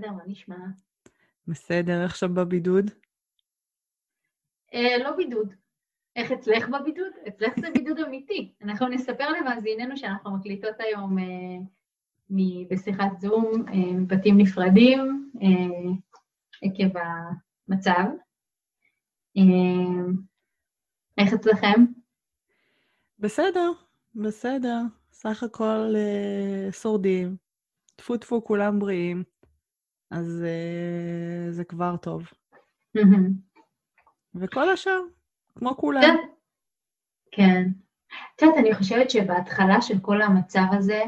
[0.00, 0.56] בסדר, מה נשמע?
[1.48, 2.90] בסדר, איך שם בבידוד?
[4.74, 5.54] אה, לא בידוד.
[6.16, 7.12] איך אצלך בבידוד?
[7.28, 8.52] אצלך זה בידוד אמיתי.
[8.62, 11.24] אנחנו נספר למאזיננו שאנחנו מקליטות היום אה,
[12.30, 15.90] מ- בשיחת זום, אה, מבתים נפרדים, אה,
[16.62, 18.04] עקב המצב.
[19.36, 20.12] אה,
[21.18, 21.84] איך אצלכם?
[23.18, 23.70] בסדר,
[24.14, 24.80] בסדר.
[25.12, 27.36] סך הכל אה, שורדים.
[27.96, 29.24] טפו טפו, כולם בריאים.
[30.10, 32.22] אז אה, זה כבר טוב.
[34.34, 35.00] וכל השאר,
[35.58, 36.00] כמו כולם.
[36.00, 36.16] כן.
[37.32, 37.62] כן.
[38.36, 41.02] את יודעת, אני חושבת שבהתחלה של כל המצב הזה,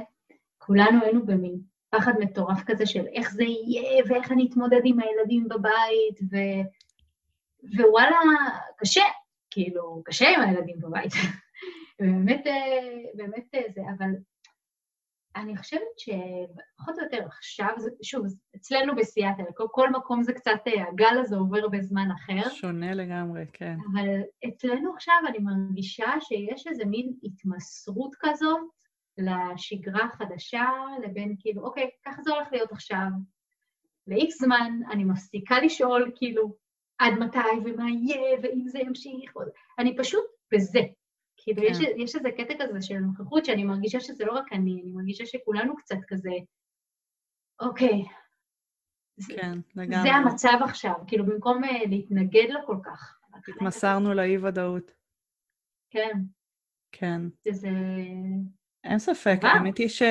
[0.58, 5.48] כולנו היינו במין פחד מטורף כזה של איך זה יהיה, ואיך אני אתמודד עם הילדים
[5.48, 6.36] בבית, ו...
[7.76, 8.18] ווואלה,
[8.76, 9.04] קשה,
[9.50, 11.12] כאילו, קשה עם הילדים בבית.
[12.00, 14.10] באמת, אה, באמת אה, זה, אבל
[15.36, 20.88] אני חושבת שפחות או יותר עכשיו, שוב, אצלנו בסיאטל, כל, כל מקום זה קצת, אה,
[20.88, 22.50] הגל הזה עובר בזמן אחר.
[22.50, 23.76] שונה לגמרי, כן.
[23.92, 24.08] אבל
[24.48, 28.60] אצלנו עכשיו אני מרגישה שיש איזה מין התמסרות כזאת
[29.18, 30.68] לשגרה החדשה,
[31.04, 33.06] לבין כאילו, אוקיי, ככה זה הולך להיות עכשיו.
[34.06, 36.56] ל-X זמן אני מפסיקה לשאול, כאילו,
[36.98, 39.32] עד מתי ומה יהיה, ואם זה ימשיך.
[39.78, 40.80] אני פשוט בזה.
[41.42, 41.68] כאילו, כן.
[41.70, 45.26] יש, יש איזה קטע כזה של נוכחות שאני מרגישה שזה לא רק אני, אני מרגישה
[45.26, 46.30] שכולנו קצת כזה,
[47.60, 48.04] אוקיי,
[49.16, 50.10] זה, כן, זה לגמרי.
[50.10, 53.18] המצב עכשיו, כאילו, במקום uh, להתנגד לו כל כך.
[53.48, 54.92] התמסרנו לאי-ודאות.
[55.90, 56.18] כן,
[56.92, 57.20] כן.
[57.48, 57.68] שזה...
[58.84, 59.38] אין ספק.
[59.42, 60.04] האמת היא שגם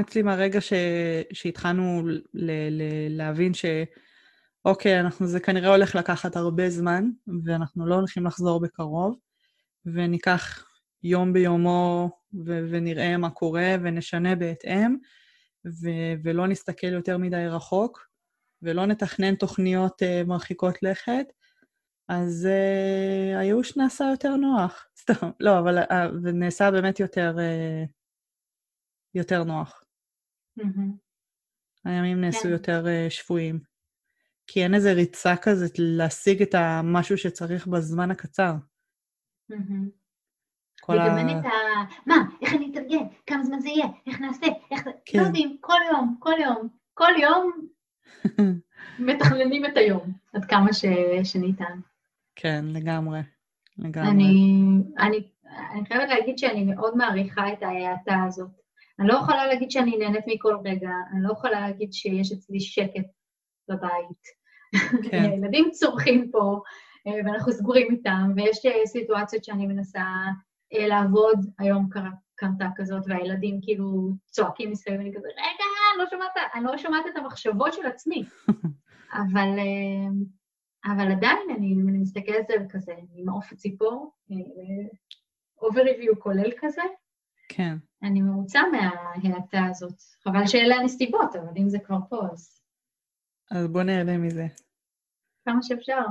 [0.00, 0.58] אצלי מהרגע.
[1.32, 2.02] שהתחלנו.
[3.10, 3.64] להבין ש...
[4.66, 7.10] אוקיי, אנחנו, זה כנראה הולך לקחת הרבה זמן,
[7.44, 9.18] ואנחנו לא הולכים לחזור בקרוב,
[9.84, 10.68] וניקח
[11.02, 12.10] יום ביומו
[12.46, 12.60] ו...
[12.70, 14.96] ונראה מה קורה ונשנה בהתאם,
[15.66, 15.88] ו...
[16.24, 18.08] ולא נסתכל יותר מדי רחוק,
[18.62, 21.26] ולא נתכנן תוכניות uh, מרחיקות לכת,
[22.08, 24.86] אז uh, הייאוש נעשה יותר נוח.
[25.02, 27.88] סתם, לא, אבל uh, זה נעשה באמת יותר, uh,
[29.14, 29.84] יותר נוח.
[30.56, 30.96] מהמם.
[31.84, 32.48] הימים נעשו כן.
[32.48, 33.75] יותר uh, שפויים.
[34.46, 38.52] כי אין איזה ריצה כזאת להשיג את המשהו שצריך בזמן הקצר.
[40.80, 41.18] כל וגם ה...
[41.18, 41.50] אין את ה...
[42.06, 43.04] מה, איך אני אתארגן?
[43.26, 43.86] כמה זמן זה יהיה?
[44.06, 44.46] איך נעשה?
[44.70, 44.88] איך...
[45.04, 45.18] כן.
[45.18, 47.52] לא יודעים, כל יום, כל יום, כל יום
[49.08, 50.84] מתכננים את היום, עד כמה ש...
[51.24, 51.80] שניתן.
[52.36, 53.20] כן, לגמרי.
[53.78, 54.10] לגמרי.
[54.10, 54.62] אני,
[54.98, 55.28] אני,
[55.72, 58.50] אני חייבת להגיד שאני מאוד מעריכה את ההאטה הזאת.
[58.98, 63.06] אני לא יכולה להגיד שאני נהנית מכל רגע, אני לא יכולה להגיד שיש אצלי שקט
[63.68, 64.22] בבית.
[65.10, 65.24] כן.
[65.34, 66.60] ילדים צורכים פה,
[67.06, 70.04] אה, ואנחנו סגורים איתם, ויש אה, סיטואציות שאני מנסה
[70.74, 76.06] אה, לעבוד, היום קרה, קרתה כזאת, והילדים כאילו צועקים מסביב, ואני כזה, רגע, אני לא
[76.10, 78.24] שומעת, אני לא שומעת את המחשבות של עצמי.
[79.22, 79.48] אבל,
[80.84, 84.12] אבל עדיין אני, אני מסתכלת על זה כזה, ממעוף הציפור,
[85.62, 86.82] אובריוויו כולל כזה,
[87.48, 87.76] כן.
[88.02, 90.02] אני מרוצה מההאטה הזאת.
[90.24, 92.55] חבל שאלה הנסיבות, אבל אם זה כבר פה, אז
[93.50, 94.46] אז בוא נהנה מזה.
[95.44, 96.02] כמה שאפשר.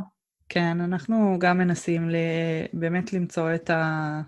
[0.49, 2.15] כן, אנחנו גם מנסים ל...
[2.73, 4.21] באמת למצוא את, ה...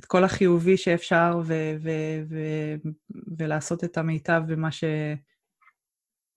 [0.00, 1.54] את כל החיובי שאפשר ו...
[1.80, 1.90] ו...
[2.28, 2.36] ו...
[3.38, 4.84] ולעשות את המיטב במה ש...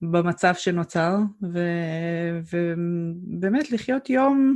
[0.02, 1.16] במצב שנוצר,
[1.54, 1.60] ו...
[2.52, 4.56] ובאמת לחיות יום,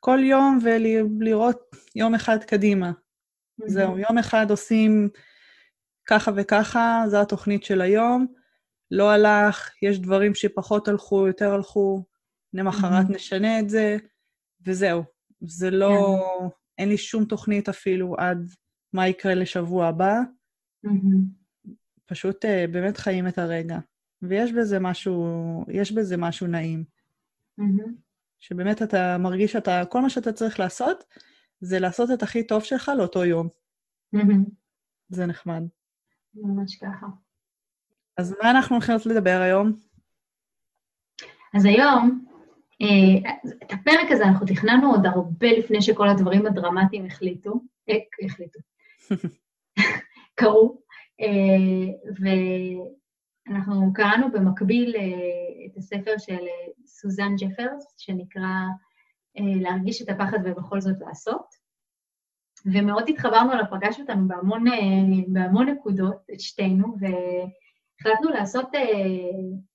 [0.00, 1.60] כל יום ולראות
[1.94, 2.92] יום אחד קדימה.
[3.66, 5.08] זהו, יום אחד עושים
[6.06, 8.26] ככה וככה, זו התוכנית של היום.
[8.90, 12.04] לא הלך, יש דברים שפחות הלכו, יותר הלכו,
[12.52, 13.14] למחרת Mhm.
[13.14, 13.96] נשנה את זה,
[14.66, 15.02] וזהו.
[15.40, 16.16] זה לא...
[16.78, 18.48] אין לי שום תוכנית אפילו עד
[18.92, 20.14] מה יקרה לשבוע הבא,
[20.84, 21.24] מהמם.
[22.06, 23.78] פשוט אה, באמת חיים את הרגע.
[24.22, 25.24] ויש בזה משהו,
[25.68, 26.84] יש בזה משהו נעים.
[27.58, 27.94] מהמם.
[28.38, 31.04] שבאמת אתה מרגיש שאתה, כל מה שאתה צריך לעשות,
[31.60, 33.48] זה לעשות את הכי טוב שלך לאותו יום.
[34.12, 34.44] מהמם.
[35.08, 35.62] זה נחמד.
[36.34, 37.06] ממש ככה.
[38.16, 39.72] אז מה אנחנו הולכים לדבר היום?
[41.54, 42.24] אז היום,
[42.82, 43.32] אה,
[43.62, 47.60] את הפרק הזה אנחנו תכננו עוד הרבה לפני שכל הדברים הדרמטיים החליטו,
[47.90, 48.58] אה, החליטו,
[50.38, 50.82] קרו,
[51.20, 51.92] אה,
[53.48, 54.96] ואנחנו קראנו במקביל
[55.66, 56.44] את הספר של
[56.86, 58.50] סוזן ג'פרס, שנקרא
[59.36, 61.54] להרגיש את הפחד ובכל זאת לעשות,
[62.66, 64.64] ומאוד התחברנו אליו, פגש אותנו בהמון,
[65.28, 66.96] בהמון נקודות, את שתינו,
[68.04, 68.80] והחלטנו לעשות, אה,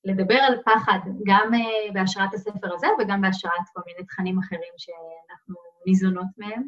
[0.04, 5.56] לדבר על פחד, גם אה, בהשראת הספר הזה וגם בהשראת כל מיני תכנים אחרים שאנחנו
[5.88, 6.64] ניזונות מהם.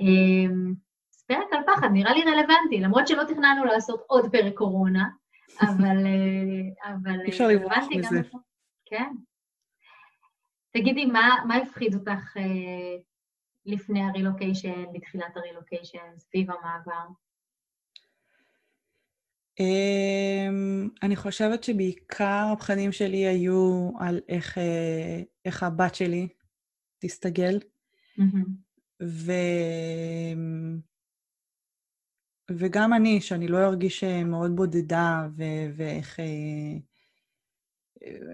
[0.00, 0.54] אה,
[1.26, 5.08] פרק על פחד נראה לי רלוונטי, למרות שלא תכננו לעשות עוד פרק קורונה,
[5.68, 6.06] אבל...
[6.06, 8.20] אה, אבל אי אפשר לברוח מזה.
[8.84, 9.12] כן.
[10.72, 12.36] תגידי, מה, מה הפחיד אותך
[13.66, 17.06] לפני הרילוקיישן, בתחילת הרילוקיישן, סביב המעבר?
[19.60, 26.28] Um, אני חושבת שבעיקר הפחדים שלי היו על איך, אה, איך הבת שלי
[26.98, 27.58] תסתגל.
[28.18, 28.48] Mm-hmm.
[29.02, 29.32] ו...
[32.50, 36.78] וגם אני, שאני לא ארגיש אה, מאוד בודדה, ו- ואיך אה,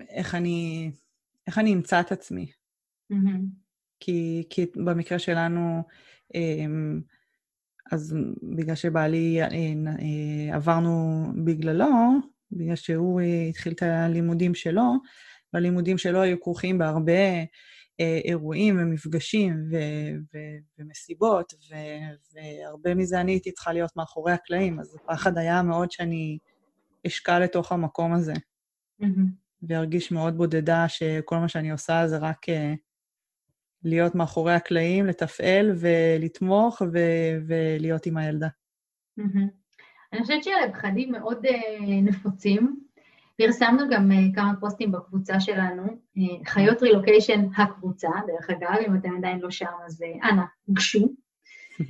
[0.09, 0.91] איך אני,
[1.47, 2.53] איך אני אמצא את עצמי.
[3.13, 3.43] Mm-hmm.
[4.01, 5.83] כי, כי במקרה שלנו,
[6.35, 7.01] אמ,
[7.93, 8.17] אז
[8.57, 11.87] בגלל שבעלי אה, עברנו בגללו,
[12.53, 14.93] בגלל שהוא התחיל את הלימודים שלו,
[15.53, 17.13] והלימודים שלו היו כרוכים בהרבה
[18.01, 24.81] אה, אירועים ומפגשים ו- ו- ומסיבות, ו- והרבה מזה אני הייתי צריכה להיות מאחורי הקלעים,
[24.81, 26.39] אז הפחד היה מאוד שאני
[27.07, 28.33] אשקע לתוך המקום הזה,
[29.03, 29.07] mm-hmm.
[29.63, 32.53] וארגיש מאוד בודדה שכל מה שאני עושה זה רק uh,
[33.85, 38.49] להיות מאחורי הקלעים, לתפעל ולתמוך ו- ולהיות עם הילדה.
[40.13, 41.51] אני חושבת שאלה פחדים מאוד uh,
[42.03, 42.81] נפוצים,
[43.37, 49.17] פרסמנו גם uh, כמה פוסטים בקבוצה שלנו, uh, חיות רילוקיישן הקבוצה, דרך אגב, אם אתם
[49.17, 51.09] עדיין לא שם, אז אנא, גשו.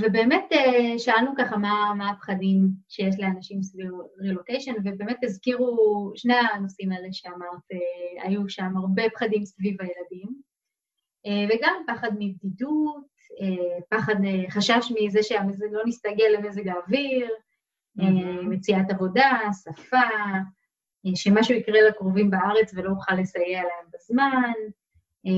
[0.00, 3.90] ובאמת uh, שאלנו ככה מה, מה הפחדים שיש לאנשים סביב
[4.20, 10.28] רילוקיישן, ובאמת הזכירו שני הנושאים האלה שאמרת, uh, היו שם הרבה פחדים סביב הילדים,
[11.26, 13.10] uh, וגם פחד מבדידות,
[13.88, 14.14] פחד,
[14.48, 17.28] חשש מזה שהמזג לא נסתגל למזג האוויר,
[18.00, 20.40] אה, מציאת עבודה, שפה, אה,
[21.14, 24.70] שמשהו יקרה לקרובים בארץ ולא אוכל לסייע להם בזמן, אה,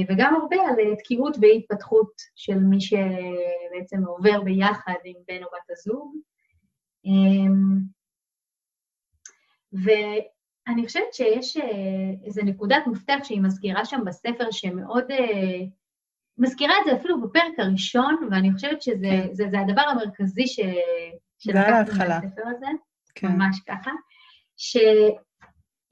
[0.08, 6.16] וגם הרבה על תקיעות והתפתחות של מי שבעצם עובר ביחד עם בן או בת הזוג.
[9.72, 11.56] ואני חושבת שיש
[12.24, 15.04] איזו נקודת מפתח שהיא מזכירה שם בספר שמאוד...
[16.38, 19.34] מזכירה את זה אפילו בפרק הראשון, ואני חושבת שזה כן.
[19.34, 20.60] זה, זה הדבר המרכזי ש,
[21.38, 22.66] שלקחתי מהספר הזה,
[23.14, 23.26] כן.
[23.28, 23.90] ממש ככה,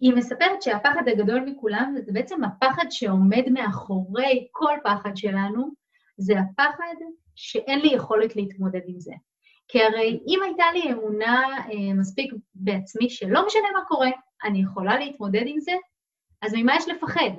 [0.00, 5.70] שהיא מספרת שהפחד הגדול מכולם זה בעצם הפחד שעומד מאחורי כל פחד שלנו,
[6.17, 6.94] זה הפחד
[7.35, 9.12] שאין לי יכולת להתמודד עם זה.
[9.69, 14.11] כי הרי אם הייתה לי אמונה אה, מספיק בעצמי שלא משנה מה קורה,
[14.44, 15.73] אני יכולה להתמודד עם זה,
[16.43, 17.31] אז ממה יש לפחד?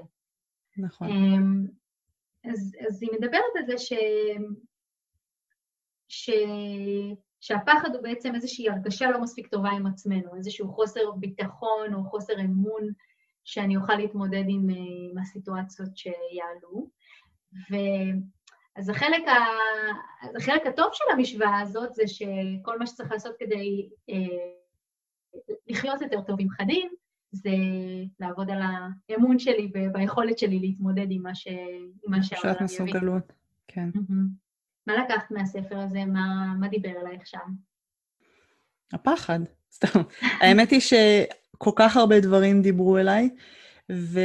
[0.78, 1.08] נכון.
[1.08, 3.94] אה, אז, אז היא מדברת על זה ש...
[6.08, 6.30] ש...
[7.42, 12.34] שהפחד הוא בעצם איזושהי הרגשה לא מספיק טובה עם עצמנו, איזשהו חוסר ביטחון או חוסר
[12.40, 12.88] אמון
[13.44, 14.68] שאני אוכל להתמודד עם,
[15.12, 16.90] עם הסיטואציות שיעלו.
[17.54, 17.76] ו...
[18.76, 19.36] אז החלק, ה...
[20.22, 24.16] אז החלק הטוב של המשוואה הזאת זה שכל מה שצריך לעשות כדי אה,
[25.68, 26.92] לחיות יותר טוב עם פחדים,
[27.32, 27.50] זה
[28.20, 28.62] לעבוד על
[29.10, 31.48] האמון שלי וביכולת שלי להתמודד עם מה, ש...
[32.08, 32.68] מה שהעולם יביא.
[32.68, 33.34] תחושת מסוגלות,
[33.68, 33.90] כן.
[33.96, 34.41] Mm-hmm.
[34.88, 36.06] מה לקחת מהספר הזה?
[36.06, 37.50] מה, מה דיבר אלייך שם?
[38.94, 39.40] הפחד,
[39.76, 40.00] סתם.
[40.22, 43.30] האמת היא שכל כך הרבה דברים דיברו אליי,
[43.92, 44.20] ו,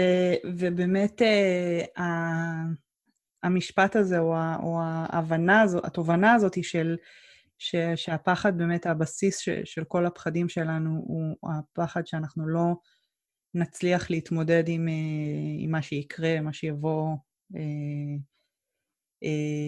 [0.45, 2.01] ובאמת uh,
[3.43, 6.97] המשפט הזה, או, או ההבנה הזאת, התובנה הזאת היא של...
[7.59, 12.75] ש, שהפחד באמת, הבסיס ש, של כל הפחדים שלנו הוא הפחד שאנחנו לא
[13.55, 14.95] נצליח להתמודד עם, אה,
[15.59, 17.17] עם מה שיקרה, מה שיבוא,
[17.57, 18.17] אה,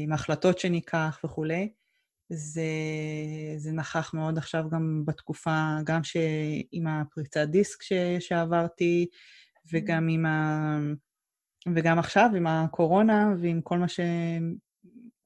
[0.05, 1.73] עם החלטות שניקח וכולי.
[2.31, 2.62] זה,
[3.57, 6.17] זה נכח מאוד עכשיו גם בתקופה, גם ש,
[6.73, 9.07] עם הפריצת דיסק ש, שעברתי,
[9.73, 10.78] וגם עם ה...
[11.75, 14.00] וגם עכשיו עם הקורונה ועם כל מה, ש,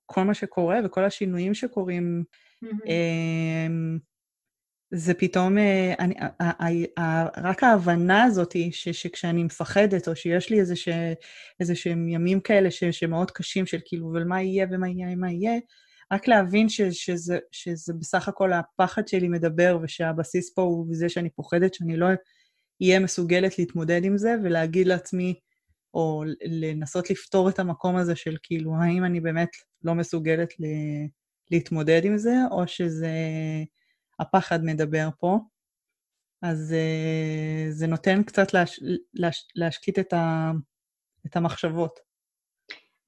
[0.07, 2.25] כל מה שקורה וכל השינויים שקורים.
[2.65, 2.89] Mm-hmm.
[4.95, 6.15] זה פתאום, אה, אני,
[7.37, 10.89] רק ההבנה הזאת ש, שכשאני מפחדת, או שיש לי איזה, ש,
[11.61, 15.33] איזה שהם ימים כאלה ש, שמאוד קשים, של כאילו, אבל מה יהיה ומה יהיה ומה
[15.33, 15.61] יהיה,
[16.13, 21.31] רק להבין ש, שזה, שזה בסך הכל הפחד שלי מדבר, ושהבסיס פה הוא זה שאני
[21.31, 22.07] פוחדת שאני לא
[22.83, 25.35] אהיה מסוגלת להתמודד עם זה, ולהגיד לעצמי,
[25.95, 29.51] או לנסות לפתור את המקום הזה של כאילו, האם אני באמת
[29.83, 30.65] לא מסוגלת ל,
[31.51, 33.11] להתמודד עם זה, או שזה...
[34.23, 35.39] הפחד מדבר פה.
[36.43, 38.81] אז uh, זה נותן קצת להש,
[39.15, 40.51] להש, להשקיט את, ה,
[41.27, 42.01] את המחשבות.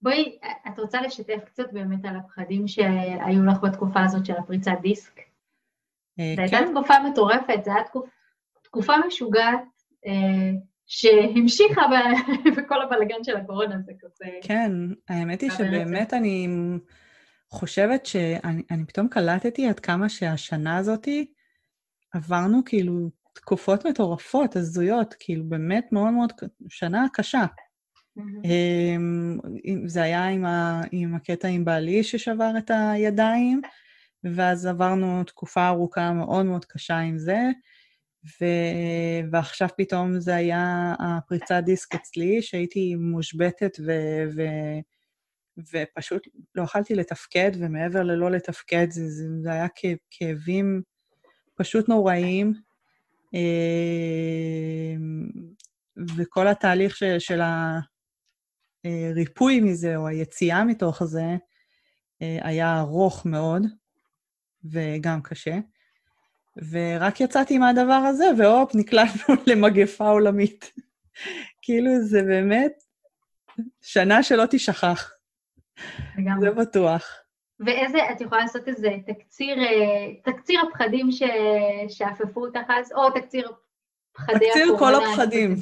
[0.02, 5.18] בואי, את רוצה לשתף קצת באמת על הפחדים שהיו לך בתקופה הזאת של הפריצת דיסק?
[5.18, 6.70] Uh, זו הייתה כן.
[6.70, 8.10] תקופה מטורפת, זו הייתה תקופ,
[8.62, 9.64] תקופה משוגעת
[10.06, 10.08] uh,
[10.86, 11.82] שהמשיכה
[12.56, 14.24] בכל הבלגן של הקורונה, זה כזה...
[14.42, 14.72] כן,
[15.08, 16.48] האמת היא שבאמת אני
[17.54, 21.26] חושבת שאני פתאום קלטתי עד כמה שהשנה הזאתי
[22.12, 26.32] עברנו כאילו תקופות מטורפות, הזויות, כאילו באמת מאוד מאוד,
[26.68, 27.44] שנה קשה.
[28.18, 28.48] Mm-hmm.
[29.86, 33.60] זה היה עם, ה, עם הקטע עם בעלי ששבר את הידיים,
[34.24, 37.38] ואז עברנו תקופה ארוכה מאוד מאוד קשה עם זה,
[38.40, 38.44] ו...
[39.32, 43.92] ועכשיו פתאום זה היה הפריצת דיסק אצלי, שהייתי מושבתת ו...
[44.36, 44.42] ו...
[45.58, 49.66] ופשוט לא יכלתי לתפקד, ומעבר ללא לתפקד, זה, זה, זה היה
[50.10, 50.82] כאבים
[51.54, 52.52] פשוט נוראיים.
[53.34, 55.28] אמ,
[56.16, 57.40] וכל התהליך של, של
[58.84, 61.36] הריפוי מזה, או היציאה מתוך זה,
[62.22, 63.62] אה, היה ארוך מאוד,
[64.64, 65.58] וגם קשה.
[66.70, 70.72] ורק יצאתי מהדבר הזה, והופ, נקלטנו למגפה עולמית.
[71.62, 72.72] כאילו, זה באמת
[73.82, 75.13] שנה שלא תשכח.
[76.18, 76.50] לגמרי.
[76.50, 77.24] זה בטוח.
[77.60, 81.22] ואיזה, את יכולה לעשות איזה תקציר, אה, תקציר הפחדים ש...
[81.88, 83.52] שאפפו אותך אז, או תקציר
[84.12, 85.56] פחדי תקציר כל הפחדים.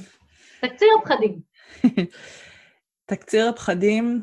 [0.61, 1.41] תקציר הפחדים.
[3.11, 4.23] תקציר הפחדים,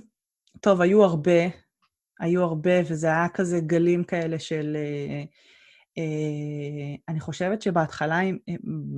[0.62, 1.42] טוב, היו הרבה,
[2.20, 4.78] היו הרבה, וזה היה כזה גלים כאלה של...
[4.78, 5.24] אה,
[5.98, 8.20] אה, אני חושבת שבהתחלה,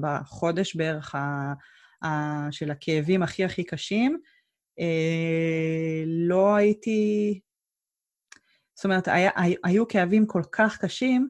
[0.01, 1.53] בחודש בערך ה,
[2.05, 2.07] ה,
[2.51, 4.19] של הכאבים הכי הכי קשים,
[6.28, 7.40] לא הייתי
[8.82, 9.32] זאת אומרת, היה,
[9.63, 11.30] היו כאבים כל כך קשים,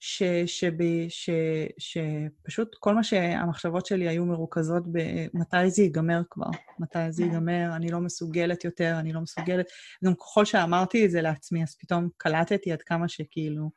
[0.00, 0.72] ש, שב,
[1.08, 1.30] ש,
[1.78, 7.90] שפשוט כל מה שהמחשבות שלי היו מרוכזות במתי זה ייגמר כבר, מתי זה ייגמר, אני
[7.90, 9.66] לא מסוגלת יותר, אני לא מסוגלת.
[10.04, 13.70] גם ככל שאמרתי את זה לעצמי, אז פתאום קלטתי עד כמה שכאילו,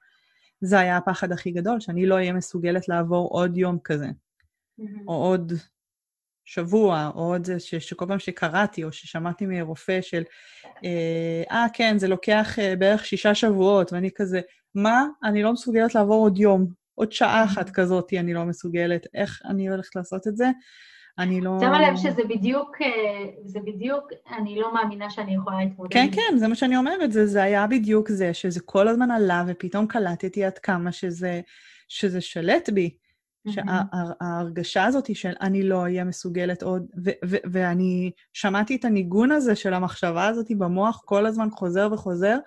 [0.62, 4.08] זה היה הפחד הכי גדול, שאני לא אהיה מסוגלת לעבור עוד יום כזה,
[5.08, 5.54] או עוד
[6.46, 10.24] שבוע, או עוד זה ש, שכל פעם שקראתי, או ששמעתי מרופא של,
[10.84, 14.42] אה, אה כן, זה לוקח אה, בערך שישה שבועות, ואני כזה,
[14.76, 15.06] מה?
[15.24, 19.70] אני לא מסוגלת לעבור עוד יום, עוד שעה אחת כזאת אני לא מסוגלת, איך אני
[19.70, 20.50] הולכת לעשות את זה?
[21.20, 21.58] אני לא...
[21.60, 22.88] שמה לב שזה בדיוק, אה,
[23.46, 25.94] זה בדיוק, אני לא מאמינה שאני יכולה להתמודד.
[25.94, 29.44] כן, כן, זה מה שאני אומרת, זה, זה היה בדיוק זה, שזה כל הזמן עלה,
[29.48, 31.42] ופתאום קלטתי עד כמה שזה,
[31.88, 32.98] שזה שלט בי.
[33.50, 36.86] שההרגשה הזאת של אני לא אהיה מסוגלת עוד,
[37.52, 42.38] ואני שמעתי את הניגון הזה של המחשבה הזאת במוח כל הזמן חוזר וחוזר,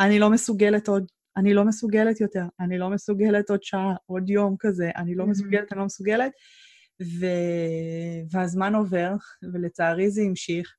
[0.00, 1.04] אני לא מסוגלת עוד,
[1.36, 5.72] אני לא מסוגלת יותר, אני לא מסוגלת עוד שעה, עוד יום כזה, אני לא מסוגלת,
[5.72, 6.32] אני לא מסוגלת.
[7.02, 7.26] ו...
[8.30, 9.12] והזמן עובר,
[9.52, 10.74] ולצערי זה המשיך.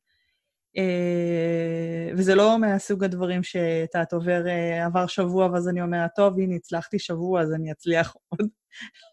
[0.77, 6.55] אה, וזה לא מהסוג הדברים שאתה עובר, אה, עבר שבוע, ואז אני אומרת, טוב, הנה,
[6.55, 8.47] הצלחתי שבוע, אז אני אצליח עוד.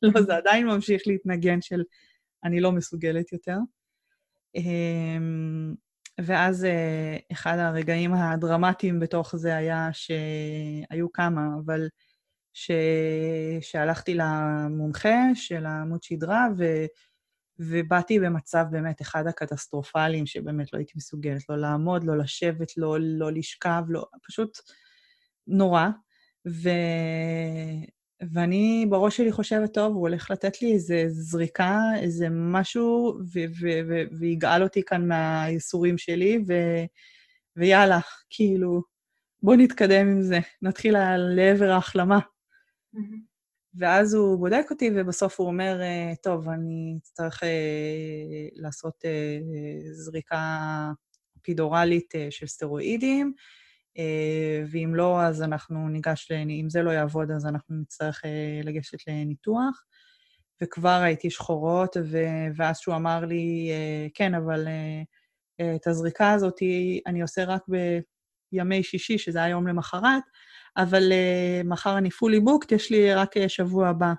[0.02, 1.82] לא, זה עדיין ממשיך להתנגן של
[2.44, 3.56] אני לא מסוגלת יותר.
[4.54, 5.74] אמ,
[6.20, 11.88] ואז אה, אחד הרגעים הדרמטיים בתוך זה היה שהיו כמה, אבל
[12.52, 12.70] ש...
[13.60, 16.64] שהלכתי למומחה של עמוד שדרה, ו...
[17.58, 23.32] ובאתי במצב באמת אחד הקטסטרופליים, שבאמת לא הייתי מסוגלת לא לעמוד, לא לשבת, לא, לא
[23.32, 24.58] לשכב, לא, פשוט
[25.46, 25.86] נורא.
[26.48, 26.68] ו...
[28.32, 33.18] ואני בראש שלי חושבת, טוב, הוא הולך לתת לי איזה זריקה, איזה משהו,
[34.18, 36.84] ויגאל אותי כאן מהייסורים שלי, ו-
[37.56, 37.98] ויאללה,
[38.30, 38.82] כאילו,
[39.42, 42.18] בוא נתקדם עם זה, נתחיל לעבר ההחלמה.
[42.18, 43.35] Mm-hmm.
[43.78, 47.48] ואז הוא בודק אותי, ובסוף הוא אומר, אה, טוב, אני אצטרך אה,
[48.52, 49.38] לעשות אה,
[49.92, 50.38] זריקה
[51.42, 53.32] פידורלית אה, של סטרואידים,
[53.98, 59.08] אה, ואם לא, אז אנחנו ניגש, אם זה לא יעבוד, אז אנחנו נצטרך אה, לגשת
[59.08, 59.84] לניתוח.
[60.62, 64.68] וכבר הייתי שחורות, ו- ואז שהוא אמר לי, אה, כן, אבל
[65.76, 66.56] את הזריקה הזאת
[67.06, 67.62] אני עושה רק
[68.52, 70.22] בימי שישי, שזה היום למחרת,
[70.76, 71.12] אבל
[71.64, 74.12] מחר אני פולי בוקט, יש לי רק שבוע הבא.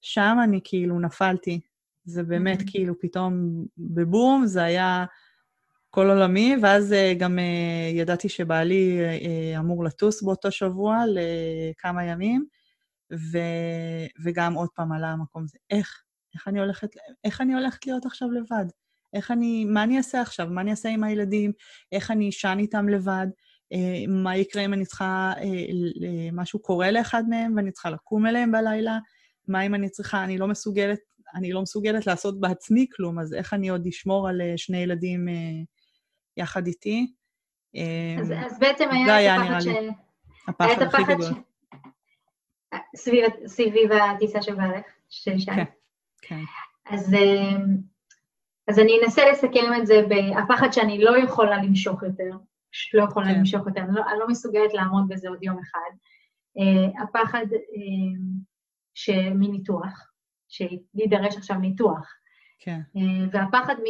[0.00, 1.60] שם אני כאילו נפלתי.
[2.04, 2.70] זה באמת mm-hmm.
[2.70, 5.04] כאילו פתאום בבום, זה היה
[5.90, 12.46] כל עולמי, ואז אה, גם אה, ידעתי שבעלי אה, אמור לטוס באותו שבוע לכמה ימים,
[13.12, 13.38] ו,
[14.24, 15.58] וגם עוד פעם עלה המקום הזה.
[15.70, 16.02] איך?
[16.34, 16.88] איך אני הולכת,
[17.24, 18.64] איך אני הולכת להיות עכשיו לבד?
[19.12, 20.46] איך אני, מה אני אעשה עכשיו?
[20.50, 21.52] מה אני אעשה עם הילדים?
[21.92, 23.26] איך אני אשן איתם לבד?
[24.08, 25.32] מה יקרה אם אני צריכה,
[26.32, 28.98] משהו קורה לאחד מהם ואני צריכה לקום אליהם בלילה?
[29.48, 30.98] מה אם אני צריכה, אני לא מסוגלת,
[31.34, 35.28] אני לא מסוגלת לעשות בעצמי כלום, אז איך אני עוד אשמור על שני ילדים
[36.36, 37.12] יחד איתי.
[38.20, 39.66] אז, אז בעצם היה היה את הפחד ש...
[40.48, 41.32] הפחד הכי גדול.
[41.32, 41.36] ש...
[42.96, 45.46] סביב, סביב הטיסה של בעלך, של שי.
[45.46, 45.64] כן,
[46.22, 46.40] כן.
[46.86, 47.14] אז,
[48.68, 52.30] אז אני אנסה לסכם את זה בהפחד שאני לא יכולה למשוך יותר,
[52.72, 53.38] פשוט לא יכולה כן.
[53.38, 55.96] למשוך אותה, אני לא, אני לא מסוגלת לעמוד בזה עוד יום אחד.
[56.58, 60.10] Uh, הפחד uh, מניתוח,
[60.48, 62.14] שיידרש עכשיו ניתוח.
[62.58, 62.80] כן.
[62.96, 63.00] Uh,
[63.32, 63.86] והפחד מ...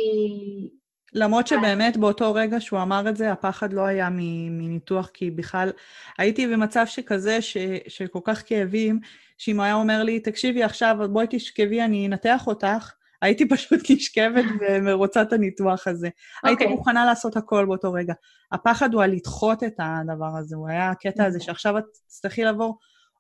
[1.15, 5.71] למרות שבאמת באותו רגע שהוא אמר את זה, הפחד לא היה מניתוח, כי בכלל
[6.19, 7.57] הייתי במצב שכזה, ש,
[7.89, 9.01] של כל כך כאבים,
[9.39, 14.45] שאם הוא היה אומר לי, תקשיבי עכשיו, בואי תשכבי, אני אנתח אותך, הייתי פשוט נשכבת
[14.87, 16.07] ורוצה את הניתוח הזה.
[16.07, 16.41] Okay.
[16.49, 16.76] הייתי אוקיי.
[16.76, 18.14] מוכנה לעשות הכל באותו רגע.
[18.52, 21.47] הפחד הוא על לדחות את הדבר הזה, הוא היה הקטע הזה נכון.
[21.47, 22.79] שעכשיו את תצטרכי לעבור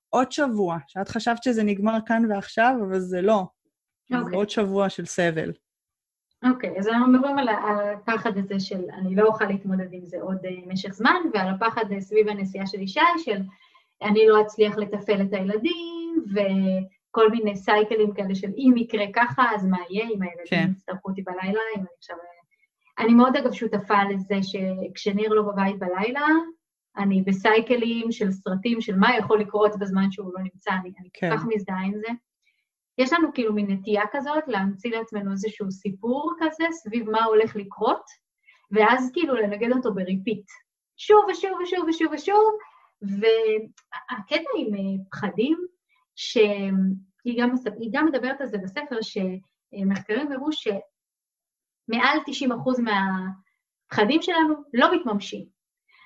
[0.08, 3.42] עוד שבוע, שאת חשבת שזה נגמר כאן ועכשיו, אבל זה לא.
[3.42, 4.16] Okay.
[4.16, 4.36] זה אוקיי.
[4.36, 5.52] עוד שבוע של סבל.
[6.50, 10.16] אוקיי, okay, אז אנחנו מדברים על הפחד הזה של אני לא אוכל להתמודד עם זה
[10.20, 13.42] עוד uh, משך זמן, ועל הפחד uh, סביב הנסיעה של ישי, של
[14.02, 16.24] אני לא אצליח לתפעל את הילדים,
[17.12, 20.68] וכל מיני סייקלים כאלה של אם יקרה ככה, אז מה יהיה, אם הילדים כן.
[20.70, 22.16] יצטרכו אותי בלילה, אם אני עכשיו...
[22.98, 26.26] אני מאוד אגב שותפה לזה שכשניר לא בבית בלילה,
[26.96, 31.30] אני בסייקלים של סרטים של מה יכול לקרות בזמן שהוא לא נמצא, אני, אני כן.
[31.30, 32.08] כל כך מזדהה עם זה.
[32.98, 38.04] יש לנו כאילו מין נטייה כזאת להמציא לעצמנו איזשהו סיפור כזה סביב מה הולך לקרות,
[38.70, 40.44] ואז כאילו לנגד אותו בריפיט.
[40.96, 42.52] שוב ושוב ושוב ושוב ושוב,
[43.02, 45.66] והקטע עם אה, פחדים,
[46.16, 47.54] שהיא גם,
[47.92, 55.46] גם מדברת על זה בספר, שמחקרים הראו שמעל 90% מהפחדים שלנו לא מתממשים.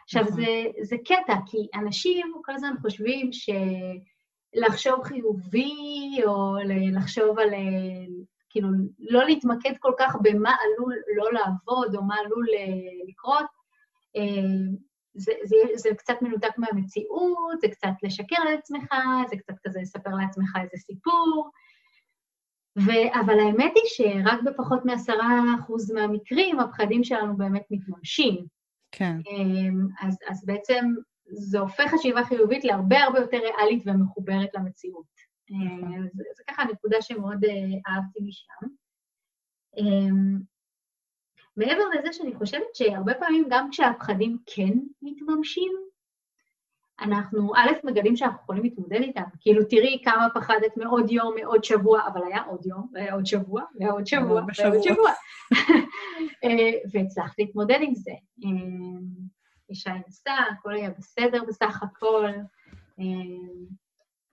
[0.05, 0.35] עכשיו, נכון.
[0.37, 0.47] זה,
[0.81, 3.51] זה קטע, כי אנשים כל הזמן חושבים ש...
[4.57, 6.57] לחשוב חיובי, או
[6.93, 7.51] לחשוב על,
[8.51, 13.47] כאילו, לא להתמקד כל כך במה עלול לא לעבוד, או מה עלול אה, לקרות.
[15.17, 18.95] זה, זה, זה קצת מנותק מהמציאות, זה קצת לשקר לעצמך,
[19.31, 21.51] זה קצת כזה לספר לעצמך איזה סיפור.
[22.79, 22.91] ו,
[23.21, 28.47] אבל האמת היא שרק בפחות מעשרה אחוז מהמקרים הפחדים שלנו באמת מתממשים.
[28.93, 29.17] כן.
[29.29, 30.85] אה, אז, אז בעצם
[31.29, 35.07] זה הופך חשיבה חיובית להרבה הרבה יותר ריאלית ומחוברת למציאות.
[35.51, 35.95] נכון.
[35.95, 35.99] אה,
[36.37, 37.51] זה ככה נקודה שמאוד אה,
[37.89, 38.67] אהבתי משם.
[41.57, 45.73] מעבר לזה שאני חושבת שהרבה פעמים גם כשהפחדים כן מתממשים,
[47.01, 49.23] אנחנו א', מגלים שאנחנו יכולים להתמודד איתם.
[49.41, 53.63] כאילו, תראי כמה פחדת מעוד יום, מעוד שבוע, אבל היה עוד יום, והיה עוד שבוע,
[53.75, 55.11] והיה עוד שבוע, והיה עוד שבוע.
[56.45, 58.13] אה, והצלחת להתמודד עם זה.
[58.43, 59.01] אמ,
[59.71, 62.31] ישי נסע, הכל היה בסדר בסך הכל.
[62.99, 63.67] אמ,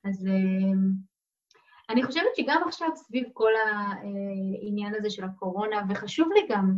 [0.04, 0.28] אז
[1.90, 6.78] אני חושבת שגם עכשיו סביב כל העניין הזה של הקורונה, וחשוב לי גם,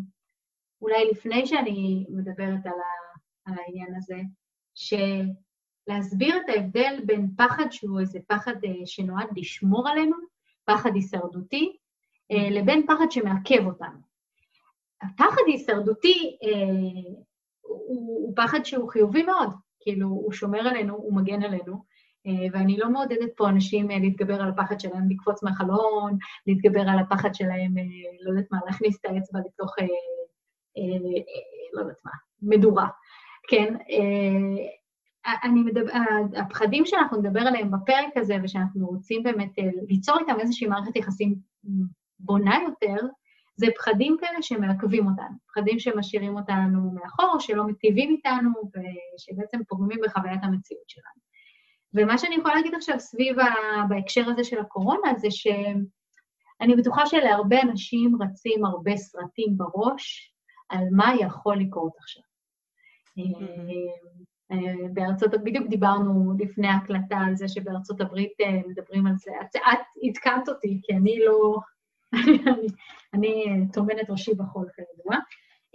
[0.81, 4.21] אולי לפני שאני מדברת על, ה, על העניין הזה,
[4.75, 10.15] שלהסביר את ההבדל בין פחד שהוא איזה פחד אה, שנועד לשמור עלינו,
[10.65, 11.77] פחד הישרדותי,
[12.31, 13.99] אה, לבין פחד שמעכב אותנו.
[15.01, 16.49] הפחד הישרדותי אה,
[17.61, 21.95] הוא, הוא פחד שהוא חיובי מאוד, כאילו, הוא שומר עלינו, הוא מגן עלינו,
[22.53, 27.73] ואני לא מעודדת פה אנשים להתגבר על הפחד שלהם לקפוץ מהחלון, להתגבר על הפחד שלהם,
[28.21, 29.75] לא יודעת מה, להכניס את האצבע לתוך,
[31.73, 32.11] לא יודעת מה,
[32.41, 32.87] מדורה,
[33.47, 33.75] כן?
[35.43, 35.91] אני מדבר,
[36.37, 39.51] הפחדים שאנחנו נדבר עליהם בפרק הזה, ושאנחנו רוצים באמת
[39.87, 41.35] ליצור איתם איזושהי מערכת יחסים
[42.19, 43.07] בונה יותר,
[43.57, 48.51] זה פחדים כאלה שמעכבים אותנו, פחדים שמשאירים אותנו מאחור, שלא מטיבים איתנו,
[49.15, 51.25] ושבעצם פוגמים בחוויית המציאות שלנו.
[51.93, 53.45] ומה שאני יכולה להגיד עכשיו סביב, ה...
[53.89, 60.34] בהקשר הזה של הקורונה, זה שאני בטוחה שלהרבה אנשים רצים הרבה סרטים בראש
[60.69, 62.23] על מה יכול לקרות עכשיו.
[63.19, 64.25] Mm-hmm.
[64.93, 69.31] בארצות, בדיוק דיברנו לפני ההקלטה על זה שבארצות הברית אה, מדברים על זה.
[69.41, 71.57] את, את עדכנת אותי, כי אני לא,
[73.13, 75.17] אני טומנת ראשי בחול כידוע,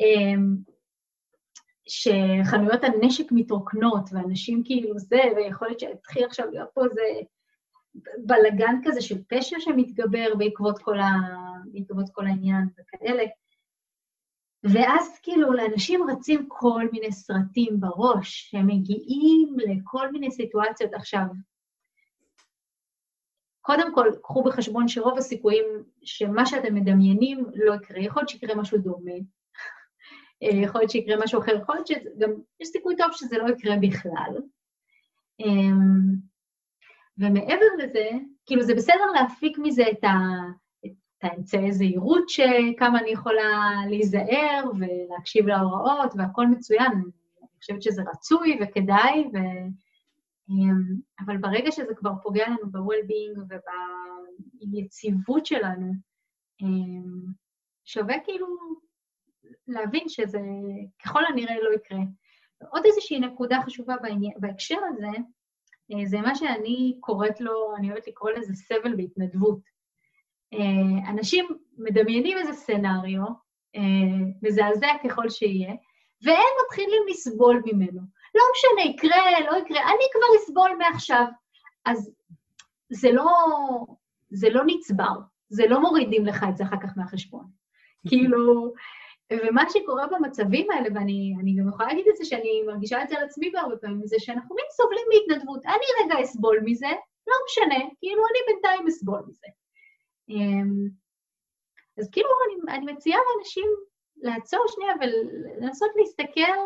[0.01, 0.57] אמ,
[1.89, 7.03] שחנויות הנשק מתרוקנות, ואנשים כאילו זה, ויכול להיות שיתחיל עכשיו להיות פה איזה
[8.27, 11.11] בלגן כזה של פשע שמתגבר בעקבות כל, ה...
[11.73, 13.23] בעקבות כל העניין וכאלה.
[14.65, 20.95] ואז כאילו לאנשים רצים כל מיני סרטים בראש, שהם מגיעים לכל מיני סיטואציות.
[20.95, 21.25] עכשיו,
[23.61, 25.65] קודם כל, קחו בחשבון שרוב הסיכויים
[26.05, 28.01] שמה שאתם מדמיינים לא יקרה.
[28.01, 29.13] יכול להיות שיקרה משהו דומה,
[30.43, 33.77] אה, יכול להיות שיקרה משהו אחר, יכול להיות שגם יש סיכוי טוב שזה לא יקרה
[33.83, 34.37] בכלל.
[35.41, 36.31] אמ,
[37.19, 38.09] ומעבר לזה,
[38.47, 40.09] כאילו זה בסדר להפיק מזה את, ה,
[41.21, 48.59] את האמצעי זהירות שכמה אני יכולה להיזהר ולהקשיב להוראות והכל מצוין, אני חושבת שזה רצוי
[48.63, 49.37] וכדאי, ו...
[50.49, 53.57] אמ, אבל ברגע שזה כבר פוגע לנו ב-well-being
[54.63, 55.93] וביציבות שלנו,
[56.63, 57.33] אמ,
[57.85, 58.47] שווה כאילו
[59.69, 60.41] להבין שזה
[61.05, 61.99] ככל הנראה לא יקרה.
[62.71, 63.95] עוד איזושהי נקודה חשובה
[64.37, 65.07] בהקשר הזה,
[65.93, 69.80] אה, זה מה שאני קוראת לו, אני אוהבת לקרוא לזה סבל בהתנדבות.
[70.55, 71.47] אה, אנשים
[71.79, 73.23] מדמיינים איזה סצנריו,
[73.77, 73.81] אה,
[74.43, 75.75] מזעזע ככל שיהיה,
[76.23, 78.01] והם מתחילים לסבול ממנו.
[78.35, 81.25] לא משנה, יקרה, לא יקרה, אני כבר אסבול מעכשיו.
[81.85, 82.11] אז
[82.91, 83.27] זה לא,
[84.31, 85.15] זה לא נצבר,
[85.49, 87.45] זה לא מורידים לך את זה אחר כך מהחשבון.
[88.09, 88.73] כאילו,
[89.33, 93.25] ומה שקורה במצבים האלה, ואני גם יכולה להגיד את זה שאני מרגישה את זה על
[93.25, 95.67] עצמי בהרבה פעמים, זה שאנחנו מין סובלים מהתנדבות.
[95.67, 96.89] אני רגע אסבול מזה,
[97.27, 99.47] לא משנה, כאילו אני בינתיים אסבול מזה.
[100.31, 100.89] אמ,
[101.99, 103.67] אז כאילו אני, אני מציעה לאנשים
[104.17, 106.59] לעצור שנייה ולנסות להסתכל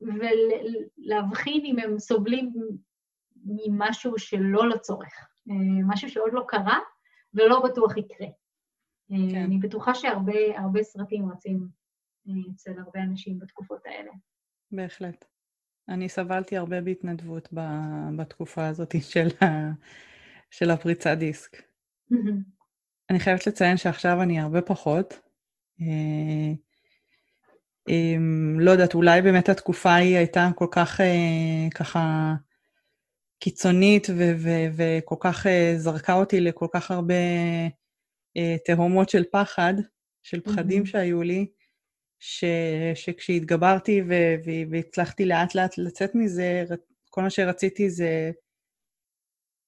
[0.00, 2.52] ולהבחין אם הם סובלים
[3.44, 5.54] ממשהו שלא לצורך, אה,
[5.86, 6.78] משהו שעוד לא קרה
[7.34, 8.26] ולא בטוח יקרה.
[9.12, 9.44] אה, כן.
[9.44, 11.68] אני בטוחה שהרבה סרטים רצים
[12.54, 14.10] אצל הרבה אנשים בתקופות האלה.
[14.70, 15.24] בהחלט.
[15.88, 17.48] אני סבלתי הרבה בהתנדבות
[18.16, 19.46] בתקופה הזאת של, ה,
[20.50, 21.62] של הפריצה דיסק.
[23.10, 25.20] אני חייבת לציין שעכשיו אני הרבה פחות.
[28.58, 31.00] לא יודעת, אולי באמת התקופה ההיא הייתה כל כך
[31.74, 32.32] ככה
[33.38, 34.06] קיצונית
[34.76, 37.14] וכל כך זרקה אותי לכל כך הרבה
[38.36, 39.74] אה, תהומות של פחד,
[40.22, 40.86] של פחדים mm-hmm.
[40.86, 41.46] שהיו לי,
[42.18, 42.44] ש,
[42.94, 44.14] שכשהתגברתי ו,
[44.70, 46.64] והצלחתי לאט לאט לצאת מזה,
[47.10, 48.30] כל מה שרציתי זה,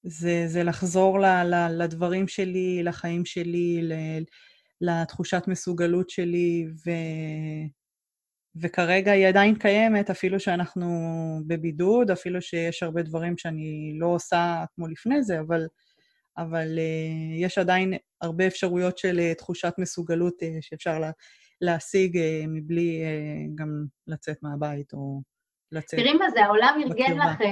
[0.09, 3.93] זה, זה לחזור ל, ל, לדברים שלי, לחיים שלי, ל,
[4.81, 6.91] לתחושת מסוגלות שלי, ו,
[8.63, 10.87] וכרגע היא עדיין קיימת, אפילו שאנחנו
[11.47, 15.67] בבידוד, אפילו שיש הרבה דברים שאני לא עושה כמו לפני זה, אבל
[16.39, 21.11] אבל uh, יש עדיין הרבה אפשרויות של uh, תחושת מסוגלות uh, שאפשר לה,
[21.61, 23.03] להשיג מבלי
[23.55, 23.69] גם
[24.07, 25.23] לצאת מהבית או
[25.73, 27.45] לצאת תראי מה זה, העולם ארגן לך, uh,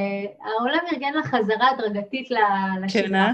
[0.44, 2.28] העולם ארגן לך חזרה הדרגתית
[2.82, 3.08] לשגרה.
[3.08, 3.32] כן, אה?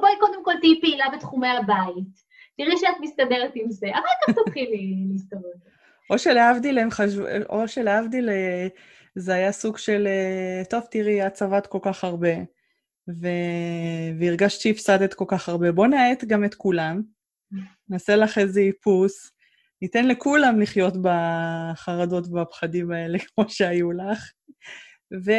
[0.00, 2.30] בואי קודם כל תהיי פעילה בתחומי הבית.
[2.56, 5.44] תראי שאת מסתדרת עם זה, אחר כך תתחילי להסתובב.
[6.10, 8.28] או שלהבדיל הם חשבו, או שלהבדיל
[9.14, 10.08] זה היה סוג של,
[10.70, 12.34] טוב, תראי, את צבעת כל כך הרבה.
[13.08, 13.28] ו...
[14.18, 15.72] והרגשת שהפסדת כל כך הרבה.
[15.72, 17.02] בוא נאט גם את כולם,
[17.88, 19.32] נעשה לך איזה איפוס,
[19.82, 24.32] ניתן לכולם לחיות בחרדות ובפחדים האלה כמו שהיו לך,
[25.24, 25.30] ו...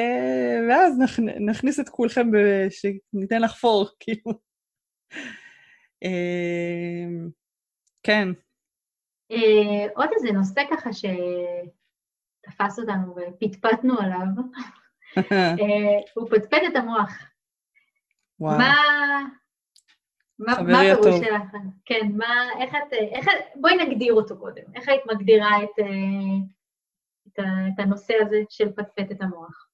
[0.70, 1.20] ואז נכ...
[1.46, 2.36] נכניס את כולכם, ב...
[2.70, 4.40] שניתן לך פור, כאילו.
[6.04, 7.30] אמ,
[8.04, 8.28] כן.
[9.32, 14.26] אה, עוד איזה נושא ככה שתפס אותנו ופטפטנו עליו,
[15.32, 17.12] אה, הוא פטפט את המוח.
[18.40, 18.58] וואו.
[18.58, 18.74] מה...
[20.42, 21.56] מה הפירוש שלך?
[21.86, 23.26] כן, מה, איך את, איך,
[23.56, 24.64] בואי נגדיר אותו קודם.
[24.76, 25.86] איך היית מגדירה את, אה,
[27.28, 29.68] את, את הנושא הזה של פטפט את המוח?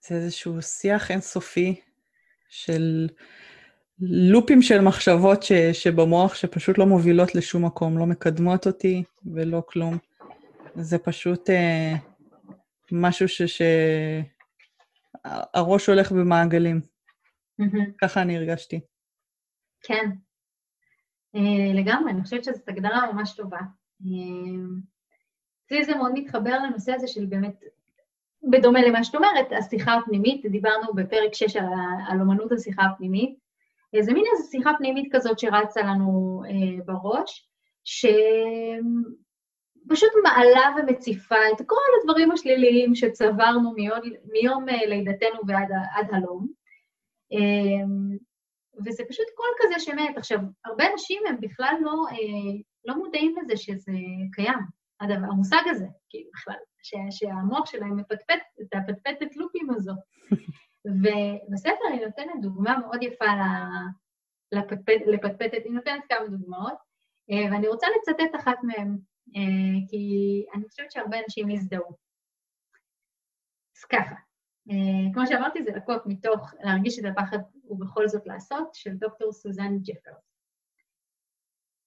[0.00, 1.80] זה איזשהו שיח אינסופי
[2.48, 3.08] של
[4.00, 9.02] לופים של מחשבות ש, שבמוח שפשוט לא מובילות לשום מקום, לא מקדמות אותי
[9.34, 9.98] ולא כלום.
[10.74, 11.92] זה פשוט אה,
[12.92, 13.26] משהו
[15.24, 16.80] שהראש הולך במעגלים.
[18.00, 18.80] ככה אני הרגשתי.
[19.82, 20.10] כן,
[21.36, 23.60] uh, לגמרי, אני חושבת שזאת הגדרה ממש טובה.
[25.66, 27.64] אצלי uh, זה מאוד מתחבר לנושא הזה של באמת,
[28.50, 31.64] בדומה למה שאת אומרת, השיחה הפנימית, דיברנו בפרק 6 על,
[32.08, 33.38] על אומנות השיחה הפנימית,
[33.96, 37.48] uh, זה מין איזו שיחה פנימית כזאת שרצה לנו uh, בראש,
[37.84, 38.82] שפשוט
[40.22, 43.98] מעלה ומציפה את כל הדברים השליליים שצברנו מיום,
[44.32, 46.62] מיום לידתנו ועד הלום.
[47.32, 48.16] אמ,
[48.86, 50.16] וזה פשוט קול כזה שמת.
[50.16, 53.92] עכשיו, הרבה אנשים הם בכלל לא, אה, לא מודעים לזה שזה
[54.32, 54.58] קיים,
[55.00, 59.92] הדבר, המושג הזה, כאילו בכלל, שה, שהמוח שלהם מפטפט את הפטפטת לופים הזו.
[60.84, 63.24] ובספר היא נותנת דוגמה מאוד יפה
[64.52, 66.78] לפטפט, לפטפטת, היא נותנת כמה דוגמאות,
[67.30, 68.98] אה, ואני רוצה לצטט אחת מהן,
[69.36, 70.06] אה, כי
[70.54, 71.96] אני חושבת שהרבה אנשים יזדהו.
[73.76, 74.14] אז ככה,
[75.14, 80.32] כמו שאמרתי, זה לקוח מתוך להרגיש את הפחד ובכל זאת לעשות, של דוקטור סוזן ג'פרס.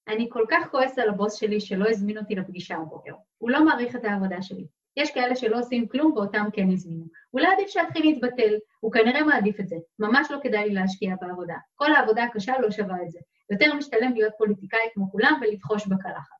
[0.08, 3.14] אני כל כך כועס על הבוס שלי שלא הזמין אותי לפגישה הבוקר.
[3.38, 4.68] הוא לא מעריך את העבודה שלי.
[4.98, 7.06] יש כאלה שלא עושים כלום ואותם כן הזמינו.
[7.34, 9.76] אולי עדיף שאתחיל להתבטל, הוא כנראה מעדיף את זה.
[10.00, 11.56] ממש לא כדאי לי להשקיע בעבודה.
[11.76, 13.20] כל העבודה הקשה לא שווה את זה.
[13.52, 16.36] יותר משתלם להיות פוליטיקאי כמו כולם ולבחוש בקלחת.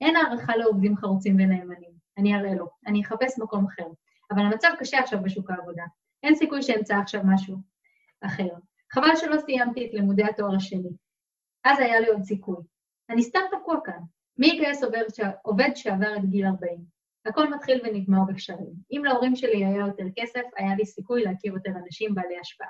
[0.00, 1.90] אין הערכה לעובדים חרוצים ונאמנים.
[2.18, 2.66] אני אראה לו.
[2.86, 3.86] אני אחפש מקום אחר.
[4.30, 5.84] אבל המצב קשה עכשיו בשוק העבודה.
[6.22, 7.56] אין סיכוי שאמצא עכשיו משהו
[8.20, 8.48] אחר.
[8.92, 10.90] חבל שלא סיימתי את לימודי התואר השני.
[11.64, 12.62] אז היה לי עוד סיכוי.
[13.10, 13.98] אני סתם תקוע כאן.
[14.38, 14.82] מי יגייס
[15.42, 16.78] עובד שעבר את גיל 40?
[17.26, 18.72] הכל מתחיל ונגמר בקשרים.
[18.92, 22.68] אם להורים שלי היה יותר כסף, היה לי סיכוי להכיר יותר אנשים בעלי השפעה.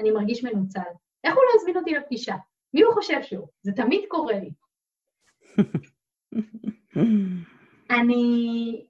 [0.00, 0.80] אני מרגיש מנוצל.
[1.24, 2.34] איך הוא לא הזמין אותי לפגישה?
[2.74, 3.48] מי הוא חושב שהוא?
[3.62, 4.50] זה תמיד קורה לי.
[8.00, 8.86] אני...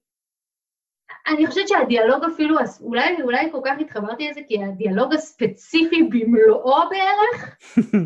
[1.26, 7.56] אני חושבת שהדיאלוג אפילו, אולי, אולי כל כך התחברתי לזה, כי הדיאלוג הספציפי במלואו בערך,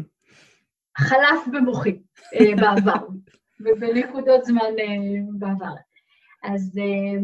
[1.08, 1.98] חלף במוחי
[2.34, 3.06] אה, בעבר,
[3.60, 4.86] ובנקודות זמן אה,
[5.38, 5.74] בעבר.
[6.42, 7.20] אז, אה,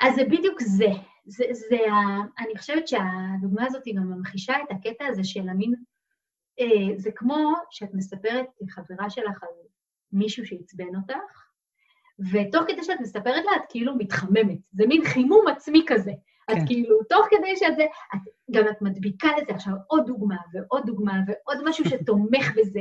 [0.00, 0.88] אז זה בדיוק זה.
[1.26, 2.42] זה, זה ה...
[2.44, 5.74] אני חושבת שהדוגמה הזאת גם ממחישה את הקטע הזה של המין...
[6.96, 9.48] זה כמו שאת מספרת לחברה שלך על
[10.12, 11.49] מישהו שעצבן אותך,
[12.32, 14.58] ותוך כדי שאת מספרת לה, את כאילו מתחממת.
[14.72, 16.12] זה מין חימום עצמי כזה.
[16.50, 16.56] כן.
[16.56, 20.86] את כאילו, תוך כדי שאת זה, את, גם את מדביקה לזה עכשיו עוד דוגמה ועוד
[20.86, 22.80] דוגמה ועוד משהו שתומך בזה,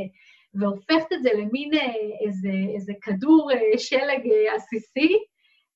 [0.54, 1.80] והופכת את זה למין אה,
[2.26, 5.18] איזה, איזה כדור אה, שלג אה, עסיסי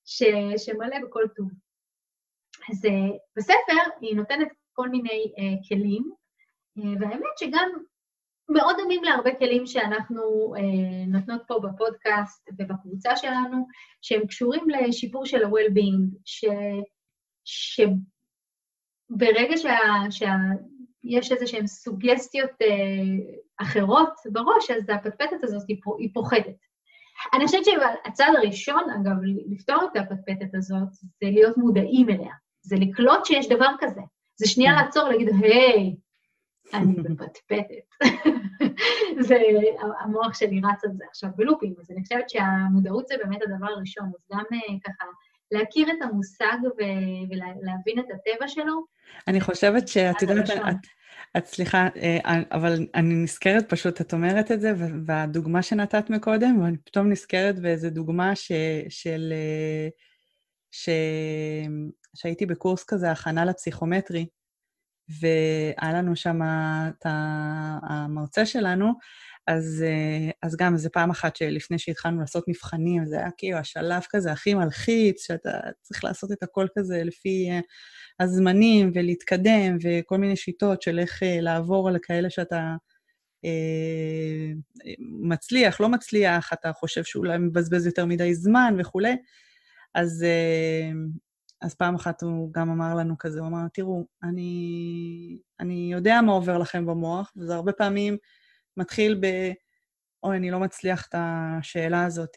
[0.06, 0.24] ש,
[0.58, 1.50] שמלא בכל טוב.
[2.70, 2.82] אז
[3.38, 6.12] בספר היא נותנת כל מיני uh, כלים,
[6.80, 7.70] uh, והאמת שגם
[8.50, 10.60] מאוד דומים להרבה כלים שאנחנו uh,
[11.08, 13.68] נותנות פה בפודקאסט ובקבוצה שלנו,
[14.02, 16.46] שהם קשורים לשיפור של ה-well-being, ש...
[19.10, 19.78] שברגע שה...
[20.10, 20.36] שה...
[21.04, 22.66] יש איזה שהן סוגסטיות uh,
[23.58, 25.64] אחרות בראש, אז הפטפטת הזאת
[26.00, 26.56] היא פוחדת.
[27.34, 29.16] אני חושבת שהצעד הראשון, אגב,
[29.52, 32.34] לפתור את הפטפטת הזאת, זה להיות מודעים אליה.
[32.62, 34.02] זה לקלוט שיש דבר כזה.
[34.36, 34.86] זה שנייה כן.
[34.86, 35.96] לעצור, להגיד, היי,
[36.74, 38.06] אני בפטפטת.
[39.28, 39.38] זה,
[40.00, 44.06] המוח שלי רץ על זה עכשיו בלופים, אז אני חושבת שהמודעות זה באמת הדבר הראשון,
[44.06, 45.06] אז גם אה, ככה
[45.52, 48.86] להכיר את המושג ולהבין את הטבע שלו.
[49.28, 50.88] אני חושבת שאת יודעת, את,
[51.38, 54.74] את סליחה, אה, אבל אני נזכרת פשוט, את אומרת את זה,
[55.06, 58.52] והדוגמה שנתת מקודם, ואני פתאום נזכרת באיזו דוגמה ש,
[58.90, 59.34] של...
[59.34, 59.90] אה,
[60.72, 60.90] ש...
[62.16, 64.26] שהייתי בקורס כזה, הכנה לפסיכומטרי,
[65.10, 66.40] והיה לנו שם
[66.90, 67.06] את
[67.84, 68.94] המרצה שלנו,
[69.48, 74.02] אז, אה, אז גם איזה פעם אחת שלפני שהתחלנו לעשות מבחנים, זה היה כאילו השלב
[74.10, 77.60] כזה הכי מלחיץ, שאתה צריך לעשות את הכל כזה לפי אה,
[78.20, 82.76] הזמנים ולהתקדם, וכל מיני שיטות של איך אה, לעבור על כאלה שאתה
[83.46, 84.52] אה,
[85.24, 89.16] מצליח, לא מצליח, אתה חושב שאולי מבזבז יותר מדי זמן וכולי.
[89.96, 90.26] אז,
[91.64, 96.32] אז פעם אחת הוא גם אמר לנו כזה, הוא אמר, תראו, אני, אני יודע מה
[96.32, 98.18] עובר לכם במוח, וזה הרבה פעמים
[98.78, 99.52] מתחיל ב...
[100.24, 102.30] אוי, אני לא מצליח את השאלה הזאת,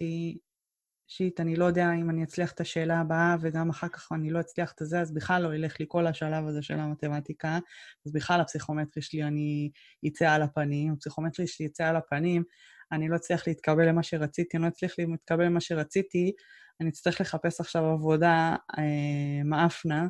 [1.09, 4.41] שיט, אני לא יודע אם אני אצליח את השאלה הבאה, וגם אחר כך אני לא
[4.41, 7.59] אצליח את זה, אז בכלל לא ילך לי כל השלב הזה של המתמטיקה,
[8.07, 9.71] אז בכלל הפסיכומטרי שלי אני
[10.07, 12.43] אצא על הפנים, הפסיכומטרי שלי יצא על הפנים,
[12.93, 16.33] אני לא אצליח להתקבל למה שרציתי, אני לא אצליח להתקבל למה שרציתי,
[16.81, 20.07] אני אצטרך לחפש עכשיו עבודה אה, מאפנה,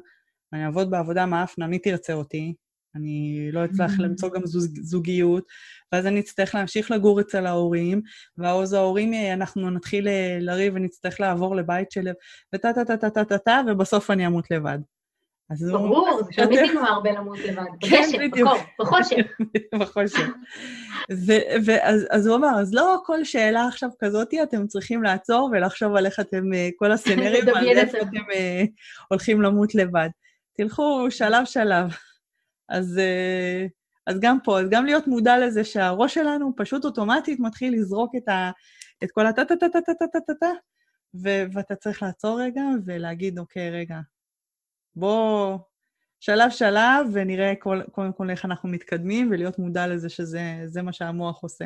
[0.52, 2.54] אני אעבוד בעבודה מאפנה, מי תרצה אותי?
[2.96, 4.02] אני לא אצלח mm-hmm.
[4.02, 5.44] למצוא גם זוג, זוגיות,
[5.92, 8.02] ואז אני אצטרך להמשיך לגור אצל ההורים,
[8.38, 12.08] ואז ההורים, אה, אנחנו נתחיל אה, לריב ונצטרך לעבור לבית של...
[12.54, 14.78] וטה טה טה טה טה טה טה, ובסוף אני אמות לבד.
[15.50, 18.44] ברור, תמיד נגמר בלמות לבד, כן, בגשם,
[18.80, 19.26] בחושך.
[19.80, 20.28] בחושך.
[21.64, 26.20] ואז הוא אמר, אז לא כל שאלה עכשיו כזאת, אתם צריכים לעצור ולחשוב על איך
[26.20, 28.64] אתם, אה, כל הסצנרים, על איך אתם אה,
[29.10, 30.08] הולכים למות לבד.
[30.56, 31.86] תלכו שלב-שלב.
[32.68, 33.66] אז, אה,
[34.06, 38.28] אז גם פה, אז גם להיות מודע לזה שהראש שלנו פשוט אוטומטית מתחיל לזרוק את,
[38.28, 38.50] ה,
[39.04, 40.50] את כל הטה-טה-טה-טה-טה-טה-טה,
[41.54, 43.96] ואתה צריך לעצור רגע ולהגיד, אוקיי, רגע,
[44.96, 45.58] בוא
[46.20, 51.64] שלב-שלב ונראה כל, קודם כל איך אנחנו מתקדמים, ולהיות מודע לזה שזה מה שהמוח עושה.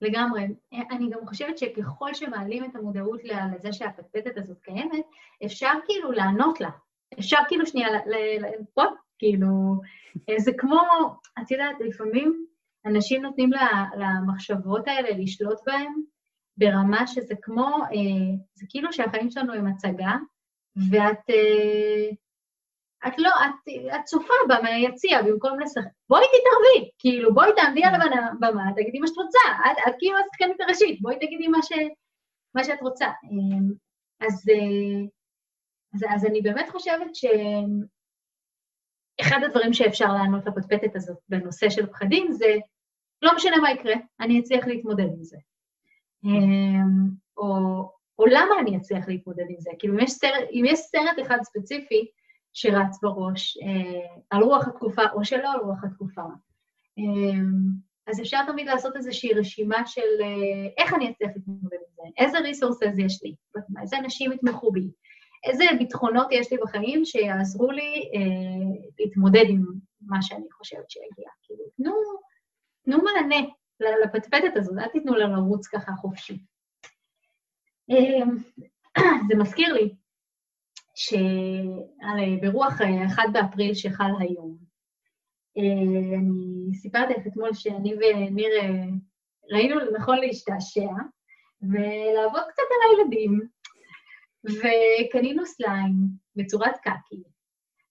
[0.00, 0.46] לגמרי.
[0.90, 5.04] אני גם חושבת שככל שמעלים את המודעות לזה שהפטפטת הזאת קיימת,
[5.44, 6.70] אפשר כאילו לענות לה.
[7.18, 7.88] אפשר כאילו שנייה,
[8.74, 8.82] פה,
[9.18, 9.80] כאילו,
[10.38, 10.80] זה כמו,
[11.42, 12.46] את יודעת, לפעמים
[12.86, 13.50] אנשים נותנים
[13.96, 15.92] למחשבות האלה לשלוט בהם
[16.56, 20.12] ברמה שזה כמו, אה, זה כאילו שהחיים שלנו הם הצגה,
[20.90, 22.10] ואת אה,
[23.06, 25.88] את לא, את, את צופה בה מהיציע במקום לשחק.
[26.08, 30.60] בואי תתערבי, כאילו, בואי תעמדי על הבמה, תגידי מה שאת רוצה, את, את כאילו השחקנית
[30.60, 31.72] הראשית, בואי תגידי מה, ש,
[32.54, 33.06] מה שאת רוצה.
[33.06, 33.72] אמ,
[34.20, 35.06] אז, אה,
[35.94, 37.30] אז, אז אני באמת חושבת שאחד
[39.44, 42.54] הדברים שאפשר לענות לפטפטת הזאת בנושא של פחדים זה,
[43.22, 45.36] לא משנה מה יקרה, אני אצליח להתמודד עם זה.
[46.24, 49.70] אמ, או או למה אני אצליח להתמודד עם זה?
[49.78, 52.06] כאילו, אם יש סרט, אם יש סרט אחד ספציפי
[52.52, 56.22] שרץ בראש אה, על רוח התקופה, או שלא על רוח התקופה,
[56.98, 57.40] אה,
[58.06, 62.38] אז אפשר תמיד לעשות איזושהי רשימה של אה, איך אני אצליח להתמודד עם זה, איזה
[62.38, 63.34] ריסורסס יש לי,
[63.82, 64.88] איזה אנשים יתמכו בי,
[65.44, 69.64] איזה ביטחונות יש לי בחיים שיעזרו לי אה, להתמודד עם
[70.00, 71.28] מה שאני חושבת שיגיע.
[71.42, 71.92] כאילו, תנו,
[72.84, 73.48] תנו מענה
[74.04, 76.38] לפטפטת הזאת, אל תיתנו לה לרוץ ככה חופשי.
[77.90, 78.24] אה,
[79.28, 79.94] זה מזכיר לי
[80.94, 84.56] שברוח 1 באפריל שחל היום,
[85.58, 88.84] אה, אני סיפרתי לך אתמול שאני וניר אה,
[89.52, 90.90] ראינו לנכון להשתעשע
[91.62, 93.40] ולעבוד קצת על הילדים,
[94.44, 95.94] וקנינו סליים
[96.36, 97.22] בצורת קקי,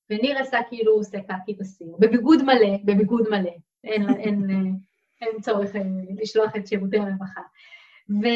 [0.09, 3.51] וניר עשה כאילו הוא עושה קקי בסיר, בביגוד מלא, בביגוד מלא,
[3.83, 4.75] אין, אין, אין,
[5.21, 5.81] אין צורך אה,
[6.21, 7.41] לשלוח את שירותי הרווחה.
[8.09, 8.27] ו...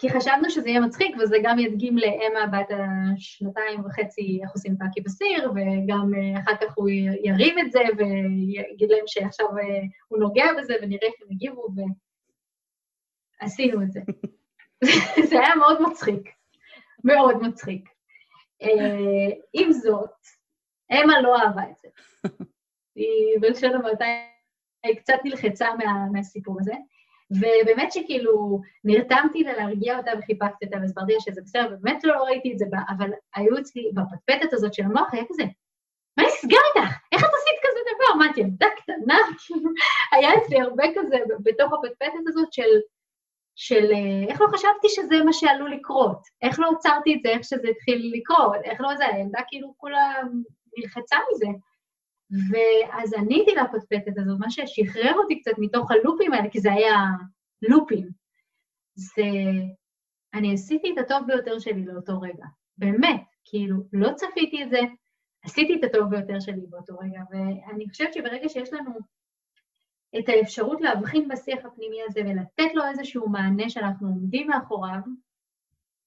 [0.00, 5.00] כי חשבנו שזה יהיה מצחיק, וזה גם ידגים לאמה בת השנתיים וחצי איך עושים קקי
[5.00, 6.88] בסיר, וגם אה, אחר כך הוא
[7.24, 11.68] ירים את זה ויגיד להם שעכשיו אה, הוא נוגע בזה, ונראה איך הם יגיבו,
[13.40, 14.00] ועשינו את זה.
[15.30, 16.28] זה היה מאוד מצחיק.
[17.04, 17.88] מאוד מצחיק.
[18.62, 20.16] אה, עם זאת,
[20.92, 21.88] אמה לא אהבה את זה.
[22.96, 24.04] היא בלשון המעטה
[24.84, 26.74] היא קצת נלחצה מה, מהסיפור הזה,
[27.30, 32.52] ובאמת שכאילו נרתמתי לה להרגיע אותה וחיפקתי אותה והסברתי לה שזה בסדר, באמת לא ראיתי
[32.52, 32.66] את זה
[32.98, 35.42] אבל היו אצלי בפטפטת הזאת של המוח, היה כזה,
[36.16, 36.90] מה נסגר איתך?
[37.12, 38.18] איך את עשית כזה דבר?
[38.18, 39.18] מה, את ילדה קטנה?
[40.12, 42.70] היה אצלי הרבה כזה בתוך הפטפטת הזאת של
[43.56, 47.44] של אה, איך לא חשבתי שזה מה שעלול לקרות, איך לא עצרתי את זה, איך
[47.44, 50.14] שזה התחיל לקרות, איך לא זה, הילדה כאילו כולה
[50.78, 51.46] נלחצה מזה.
[52.30, 56.94] ואז עניתי לפטפטת הזאת, מה ששחרר אותי קצת מתוך הלופים האלה, כי זה היה
[57.62, 58.08] לופים,
[58.94, 59.22] זה
[60.34, 62.44] אני עשיתי את הטוב ביותר שלי לאותו רגע,
[62.78, 64.80] באמת, כאילו, לא צפיתי את זה,
[65.44, 68.90] עשיתי את הטוב ביותר שלי באותו רגע, ואני חושבת שברגע שיש לנו
[70.18, 75.00] את האפשרות להבחין בשיח הפנימי הזה ולתת לו איזשהו מענה שאנחנו עומדים מאחוריו,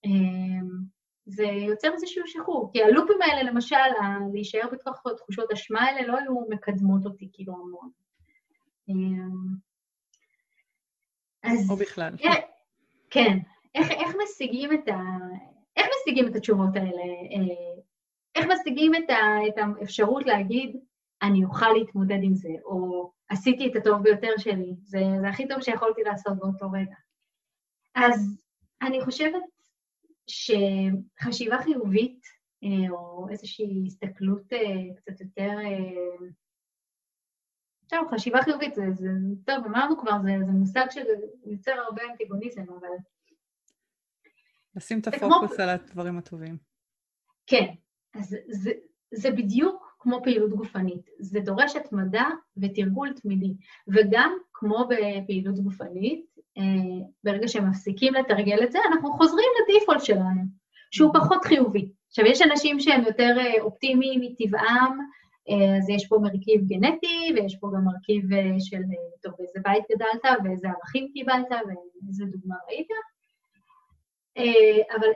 [0.06, 0.70] אמ,
[1.26, 2.70] זה יוצר איזשהו שחרור.
[2.74, 3.76] כי הלופים האלה, למשל,
[4.34, 7.90] להישאר בתוך תחושות אשמה האלה, לא היו מקדמות אותי כאילו המון.
[8.90, 9.56] אמ,
[11.44, 11.72] אז...
[11.72, 12.16] או בכלל.
[13.10, 13.38] כן.
[13.76, 15.00] איך, איך משיגים את ה...
[15.78, 17.04] איך משיגים את התשובות האלה?
[17.34, 17.82] אה,
[18.36, 19.48] איך משיגים את, ה...
[19.48, 20.80] את האפשרות להגיד,
[21.22, 25.62] אני אוכל להתמודד עם זה, או עשיתי את הטוב ביותר שלי, זה, זה הכי טוב
[25.62, 26.96] שיכולתי לעשות באותו רגע.
[27.96, 28.40] אז
[28.82, 29.44] אני חושבת
[30.28, 32.26] שחשיבה חיובית,
[32.64, 35.50] אה, או איזושהי הסתכלות אה, קצת יותר...
[37.84, 39.10] עכשיו, אה, חשיבה חיובית, זה, זה
[39.46, 42.90] טוב, אמרנו כבר, זה, זה מושג שיוצר הרבה אנטיגוניזם, אבל...
[44.76, 45.64] לשים את הפוקוס כמו...
[45.64, 46.58] על הדברים הטובים.
[47.48, 47.74] כן,
[48.14, 48.72] אז זה,
[49.12, 51.10] זה בדיוק כמו פעילות גופנית.
[51.20, 53.54] זה דורש התמדה ותרגול תמידי.
[53.88, 56.33] וגם כמו בפעילות גופנית,
[57.24, 60.42] ברגע שמפסיקים לתרגל את זה, אנחנו חוזרים לדיפולט שלנו,
[60.92, 61.90] שהוא פחות חיובי.
[62.08, 65.00] עכשיו, יש אנשים שהם יותר אה, אופטימיים מטבעם,
[65.50, 68.24] אה, אז יש פה מרכיב גנטי, ויש פה גם מרכיב
[68.60, 68.82] של,
[69.24, 72.88] טוב, באיזה בית גדלת, ואיזה ערכים קיבלת, ואיזה דוגמה ראית.
[74.98, 75.08] אבל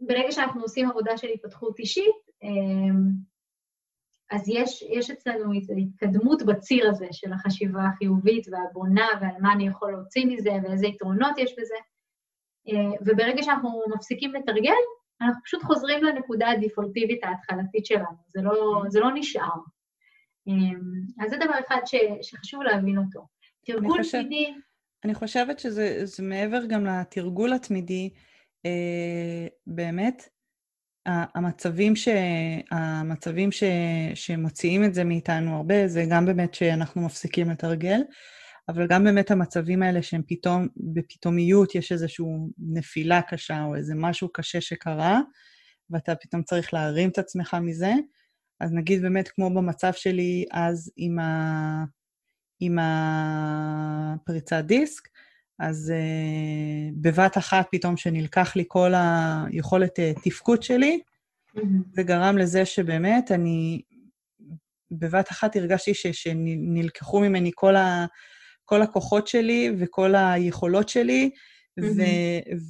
[0.00, 2.16] ברגע שאנחנו עושים עבודה של התפתחות אישית,
[4.30, 9.92] אז יש, יש אצלנו התקדמות בציר הזה של החשיבה החיובית והבונה ועל מה אני יכול
[9.92, 11.74] להוציא מזה ואיזה יתרונות יש בזה.
[12.68, 14.72] אה, וברגע שאנחנו מפסיקים לתרגל,
[15.22, 19.58] אנחנו פשוט חוזרים לנקודה הדיפולטיבית ההתחלתית שלנו, זה לא, זה לא נשאר.
[20.48, 20.78] אה,
[21.24, 23.26] אז זה דבר אחד ש, שחשוב להבין אותו.
[23.64, 24.54] תרגול חושב, תמידי...
[25.04, 28.10] אני חושבת שזה מעבר גם לתרגול התמידי,
[28.66, 30.28] אה, באמת,
[31.08, 32.08] המצבים, ש...
[32.70, 33.62] המצבים ש...
[34.14, 38.00] שמוציאים את זה מאיתנו הרבה, זה גם באמת שאנחנו מפסיקים לתרגל,
[38.68, 42.26] אבל גם באמת המצבים האלה שהם פתאום, בפתאומיות יש איזושהי
[42.58, 45.20] נפילה קשה או איזה משהו קשה שקרה,
[45.90, 47.92] ואתה פתאום צריך להרים את עצמך מזה.
[48.60, 51.84] אז נגיד באמת כמו במצב שלי אז עם, ה...
[52.60, 55.08] עם הפריצת דיסק,
[55.58, 61.00] אז uh, בבת אחת פתאום שנלקח לי כל היכולת uh, תפקוד שלי,
[61.56, 61.60] mm-hmm.
[61.92, 63.82] זה גרם לזה שבאמת אני
[64.90, 68.06] בבת אחת הרגשתי ש, שנלקחו ממני כל, ה,
[68.64, 71.30] כל הכוחות שלי וכל היכולות שלי,
[71.80, 71.84] mm-hmm.
[71.84, 72.02] ו,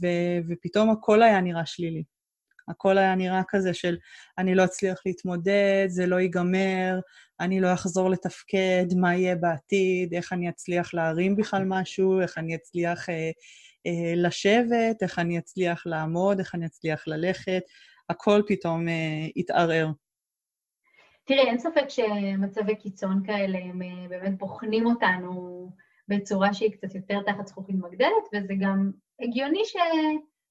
[0.00, 0.06] ו,
[0.48, 2.02] ופתאום הכל היה נראה שלילי.
[2.68, 3.96] הכל היה נראה כזה של
[4.38, 7.00] אני לא אצליח להתמודד, זה לא ייגמר,
[7.40, 12.54] אני לא אחזור לתפקד, מה יהיה בעתיד, איך אני אצליח להרים בכלל משהו, איך אני
[12.54, 13.30] אצליח אה,
[13.86, 17.62] אה, לשבת, איך אני אצליח לעמוד, איך אני אצליח ללכת,
[18.08, 19.88] הכל פתאום אה, התערער.
[21.24, 25.70] תראי, אין ספק שמצבי קיצון כאלה, הם אה, באמת בוחנים אותנו
[26.08, 28.90] בצורה שהיא קצת יותר תחת זכוכית מגדלת, וזה גם
[29.20, 29.76] הגיוני ש...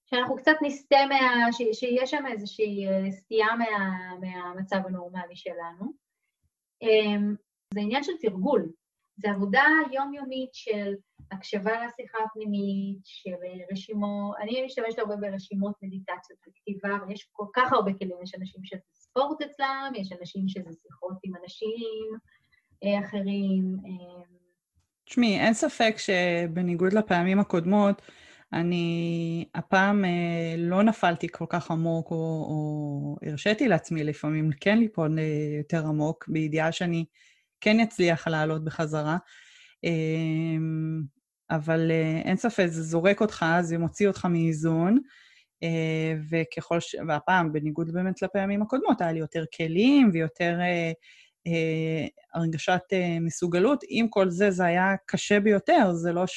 [0.10, 1.52] שאנחנו קצת נסטה מה...
[1.52, 1.80] ש...
[1.80, 3.66] שיש שם איזושהי אה, סטייה מה...
[4.22, 5.94] מהמצב הנורמלי שלנו.
[6.82, 7.36] אמ,
[7.74, 8.72] זה עניין של תרגול.
[9.18, 10.94] זה עבודה יומיומית של
[11.32, 13.32] הקשבה לשיחה הפנימית, של
[13.72, 18.64] רשימות, אני משתמשת הרבה ברשימות מדיטציות וכתיבה, אבל יש כל כך הרבה כלים, יש אנשים
[18.64, 22.18] שזה ספורט אצלם, יש אנשים שזה שיחות עם אנשים
[22.84, 23.76] אה, אחרים.
[23.86, 24.24] אה.
[25.06, 28.02] תשמעי, אין ספק שבניגוד לפעמים הקודמות,
[28.54, 32.16] אני הפעם אה, לא נפלתי כל כך עמוק, או,
[32.50, 35.20] או הרשיתי לעצמי לפעמים כן ליפול
[35.58, 37.06] יותר עמוק, בידיעה שאני
[37.62, 39.18] כן אצליח לעלות בחזרה.
[39.84, 41.02] אמ,
[41.50, 45.00] אבל אה, אין ספק, זה זורק אותך, זה מוציא אותך מאיזון,
[45.64, 46.96] אה, וככל ש...
[47.08, 50.92] והפעם, בניגוד באמת לפעמים הקודמות, היה לי יותר כלים ויותר אה,
[51.48, 53.84] אה, הרגשת אה, מסוגלות.
[53.88, 56.28] עם כל זה, זה היה קשה ביותר, זה לא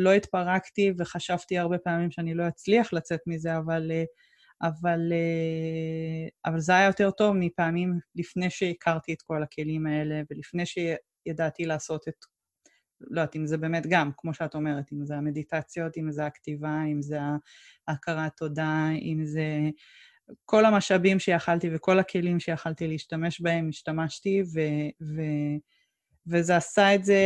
[0.00, 3.90] שלא התפרקתי וחשבתי הרבה פעמים שאני לא אצליח לצאת מזה, אבל...
[3.90, 4.04] אה,
[4.62, 10.62] אבל, אה, אבל זה היה יותר טוב מפעמים לפני שהכרתי את כל הכלים האלה, ולפני
[10.66, 12.14] שידעתי לעשות את,
[13.00, 16.82] לא יודעת, אם זה באמת גם, כמו שאת אומרת, אם זה המדיטציות, אם זה הכתיבה,
[16.92, 17.18] אם זה
[17.88, 19.44] ההכרת תודה, אם זה
[20.44, 24.60] כל המשאבים שיכלתי וכל הכלים שיכלתי להשתמש בהם, השתמשתי, ו...
[25.02, 25.22] ו
[26.26, 27.18] וזה עשה את זה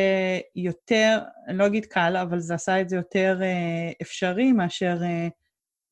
[0.57, 1.19] יותר,
[1.49, 5.29] אני לא אגיד קל, אבל זה עשה את זה יותר אה, אפשרי מאשר אה,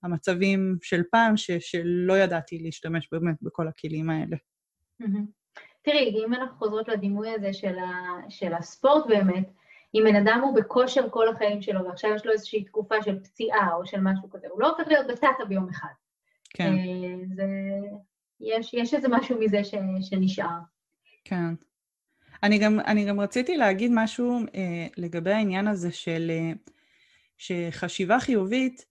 [0.03, 4.37] המצבים של פעם, ש, שלא ידעתי להשתמש באמת בכל הכלים האלה.
[5.83, 7.91] תראי, אם אנחנו חוזרות לדימוי הזה של, ה,
[8.29, 9.51] של הספורט באמת,
[9.95, 13.75] אם בן אדם הוא בכושר כל החיים שלו, ועכשיו יש לו איזושהי תקופה של פציעה
[13.75, 15.93] או של משהו כזה, הוא לא הופך להיות בטטה ביום אחד.
[16.51, 16.73] כן.
[16.73, 17.47] אה, זה,
[18.41, 20.59] יש, יש איזה משהו מזה ש, שנשאר.
[21.25, 21.55] כן.
[22.43, 26.53] אני גם, אני גם רציתי להגיד משהו אה, לגבי העניין הזה של אה,
[27.39, 28.85] שחשיבה חיובית,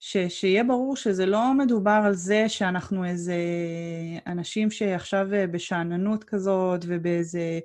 [0.00, 3.36] ש, שיהיה ברור שזה לא מדובר על זה שאנחנו איזה
[4.26, 7.58] אנשים שעכשיו אה, בשאננות כזאת ובאיזה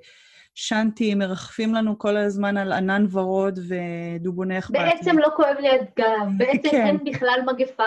[0.54, 4.72] שאנטי מרחפים לנו כל הזמן על ענן ורוד ודובוני אכפת.
[4.72, 6.86] בעצם לא כואב לי הגב, בעצם כן.
[6.86, 7.82] אין בכלל מגפה.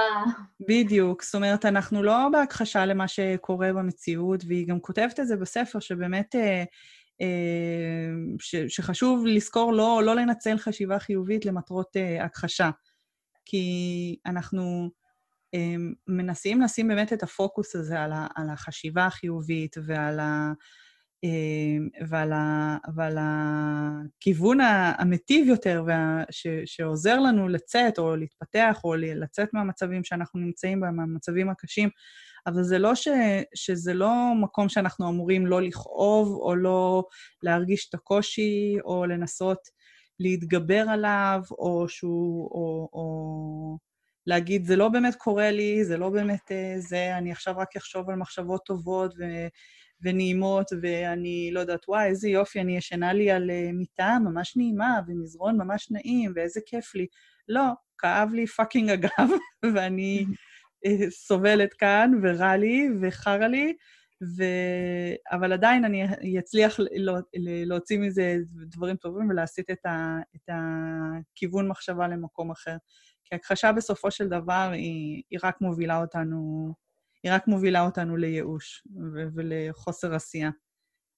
[0.67, 5.79] בדיוק, זאת אומרת, אנחנו לא בהכחשה למה שקורה במציאות, והיא גם כותבת את זה בספר,
[5.79, 6.35] שבאמת...
[7.21, 7.27] אה,
[8.39, 12.69] ש, שחשוב לזכור לא, לא לנצל חשיבה חיובית למטרות אה, הכחשה.
[13.45, 14.89] כי אנחנו
[15.53, 15.75] אה,
[16.07, 20.51] מנסים לשים באמת את הפוקוס הזה על, ה, על החשיבה החיובית ועל, ה,
[22.09, 24.57] ועל, ה, ועל הכיוון
[24.97, 30.95] המטיב יותר וה, ש, שעוזר לנו לצאת או להתפתח או לצאת מהמצבים שאנחנו נמצאים בהם,
[30.95, 31.89] מהמצבים הקשים.
[32.47, 33.07] אבל זה לא ש,
[33.55, 34.11] שזה לא
[34.41, 37.03] מקום שאנחנו אמורים לא לכאוב או לא
[37.43, 39.59] להרגיש את הקושי או לנסות
[40.19, 42.45] להתגבר עליו, או שהוא...
[42.51, 43.77] או, או
[44.27, 48.09] להגיד, זה לא באמת קורה לי, זה לא באמת uh, זה, אני עכשיו רק אחשוב
[48.09, 49.23] על מחשבות טובות ו,
[50.05, 54.99] ונעימות, ואני לא יודעת, וואי, איזה יופי, אני ישנה לי על אה, מיטה ממש נעימה,
[55.07, 57.07] ומזרון ממש נעים, ואיזה כיף לי.
[57.47, 57.63] לא,
[57.97, 59.29] כאב לי fucking הגב,
[59.75, 60.25] ואני
[60.87, 63.73] אה, סובלת כאן, ורע לי, וחרא לי,
[64.37, 64.43] ו...
[65.31, 66.79] אבל עדיין אני אצליח
[67.67, 70.17] להוציא מזה דברים טובים ולהסיט את, ה...
[70.35, 72.77] את הכיוון מחשבה למקום אחר.
[73.23, 76.73] כי הכחשה בסופו של דבר היא, היא רק מובילה אותנו,
[77.25, 79.27] היא רק מובילה אותנו לייאוש ו...
[79.35, 80.49] ולחוסר עשייה.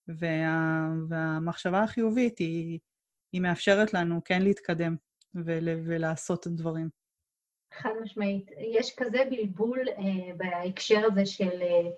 [0.08, 0.88] וה...
[1.10, 2.80] והמחשבה החיובית היא,
[3.34, 4.96] היא מאפשרת לנו כן להתקדם
[5.36, 5.70] ול...
[5.86, 6.90] ולעשות דברים.
[7.74, 8.52] חד משמעית.
[8.58, 11.62] יש כזה בלבול אה, בהקשר הזה של...
[11.62, 11.90] אה,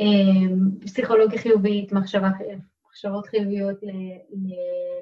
[0.00, 2.28] אמ, פסיכולוגיה חיובית, מחשבה,
[2.88, 3.78] מחשבות חיוביות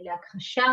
[0.03, 0.67] להכחשה,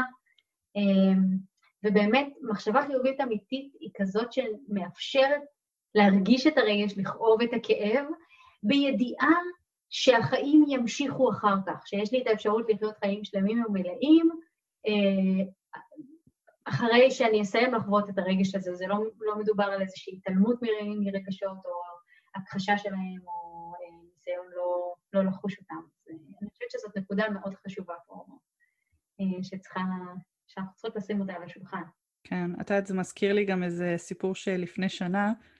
[0.75, 1.37] אמ,
[1.83, 5.41] ובאמת מחשבה חיובית אמיתית היא כזאת שמאפשרת
[5.95, 8.05] להרגיש את הרגש, לכאוב את הכאב,
[8.63, 9.33] בידיעה
[9.89, 14.29] שהחיים ימשיכו אחר כך, שיש לי את האפשרות לחיות חיים שלמים ומלאים,
[14.87, 15.45] אה,
[16.65, 18.75] אחרי שאני אסיים לחוות את הרגש הזה.
[18.75, 20.59] זה לא, לא מדובר על איזושהי התעלמות
[21.05, 21.71] מרגשות או
[22.35, 23.73] הכחשה שלהם או
[24.03, 25.87] ניסיון לא, לא לחוש אותם.
[26.09, 28.25] אה, אני חושבת שזאת נקודה מאוד חשובה פה,
[29.19, 29.81] אה, שצריכה,
[30.47, 31.83] שאנחנו צריכות לשים אותה על השולחן.
[32.23, 35.54] כן, את יודעת, זה מזכיר לי גם איזה סיפור שלפני שנה אה,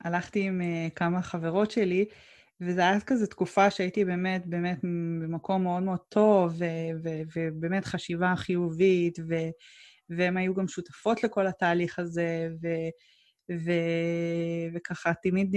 [0.00, 2.04] הלכתי עם אה, כמה חברות שלי,
[2.60, 4.78] וזו הייתה כזו תקופה שהייתי באמת, באמת
[5.22, 6.54] במקום מאוד מאוד טוב,
[7.34, 9.50] ובאמת חשיבה חיובית, ו-
[10.08, 12.90] והן היו גם שותפות לכל התהליך הזה, ו-
[13.64, 15.56] ו- וככה תמיד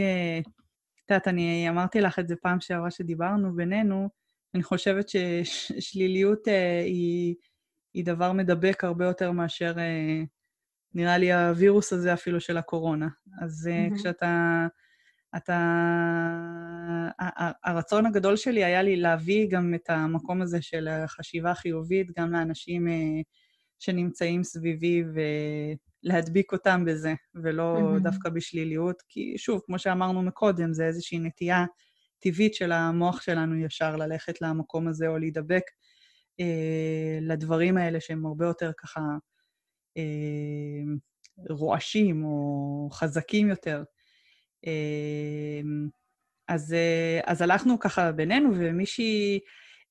[1.08, 4.10] את יודעת, אני אמרתי לך את זה פעם שעברה שדיברנו בינינו,
[4.56, 6.52] אני חושבת ששליליות uh,
[6.86, 7.36] היא,
[7.94, 9.74] היא דבר מדבק הרבה יותר מאשר
[10.98, 13.08] נראה לי הווירוס הזה אפילו של הקורונה.
[13.42, 13.96] אז mm-hmm.
[13.96, 14.68] כשאתה...
[15.36, 15.58] אתה...
[17.64, 22.88] הרצון הגדול שלי היה לי להביא גם את המקום הזה של החשיבה החיובית גם לאנשים
[22.88, 23.22] אה,
[23.80, 25.04] שנמצאים סביבי
[26.04, 28.04] ולהדביק אותם בזה, ולא mm-hmm.
[28.04, 31.66] דווקא בשליליות, כי שוב, כמו שאמרנו מקודם, זה איזושהי נטייה
[32.20, 35.64] טבעית של המוח שלנו ישר ללכת למקום הזה או להידבק
[36.40, 39.02] אה, לדברים האלה שהם הרבה יותר ככה
[41.50, 43.84] רועשים או חזקים יותר.
[44.66, 45.88] אמ,
[46.48, 49.40] אז, אה, אז הלכנו ככה בינינו, ומישהי,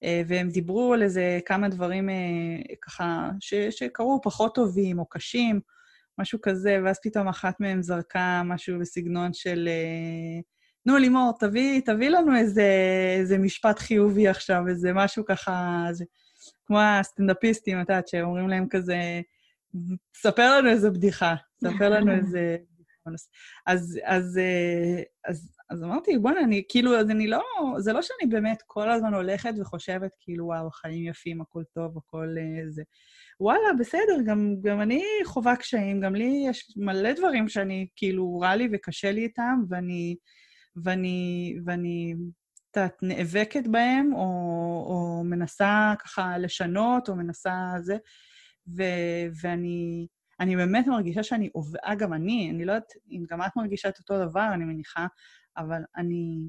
[0.04, 5.60] אה, והם דיברו על איזה כמה דברים אה, ככה ש, שקרו פחות טובים או קשים,
[6.18, 9.68] משהו כזה, ואז פתאום אחת מהם זרקה משהו בסגנון של,
[10.86, 12.70] נו, לימור, תביא, תביא לנו איזה,
[13.18, 16.04] איזה משפט חיובי עכשיו, איזה משהו ככה, זה,
[16.66, 19.20] כמו הסטנדאפיסטים, את יודעת, שאומרים להם כזה,
[20.16, 22.56] ספר לנו איזה בדיחה, ספר לנו איזה
[23.06, 23.28] אז,
[23.66, 24.40] אז, אז,
[25.24, 27.42] אז, אז אמרתי, בוא'נה, אני כאילו, אז אני לא,
[27.78, 32.34] זה לא שאני באמת כל הזמן הולכת וחושבת, כאילו, וואו, חיים יפים, הכל טוב, הכל
[32.38, 32.82] אה, זה.
[33.40, 38.56] וואלה, בסדר, גם, גם אני חווה קשיים, גם לי יש מלא דברים שאני, כאילו, רע
[38.56, 40.16] לי וקשה לי איתם, ואני,
[40.84, 42.14] ואני, ואני,
[42.76, 44.20] יודעת, נאבקת בהם, או,
[44.86, 47.96] או מנסה ככה לשנות, או מנסה זה,
[48.68, 48.82] ו,
[49.42, 50.06] ואני...
[50.40, 53.98] אני באמת מרגישה שאני עובדה, גם אני, אני לא יודעת אם גם את מרגישה את
[53.98, 55.06] אותו דבר, אני מניחה,
[55.56, 56.48] אבל אני,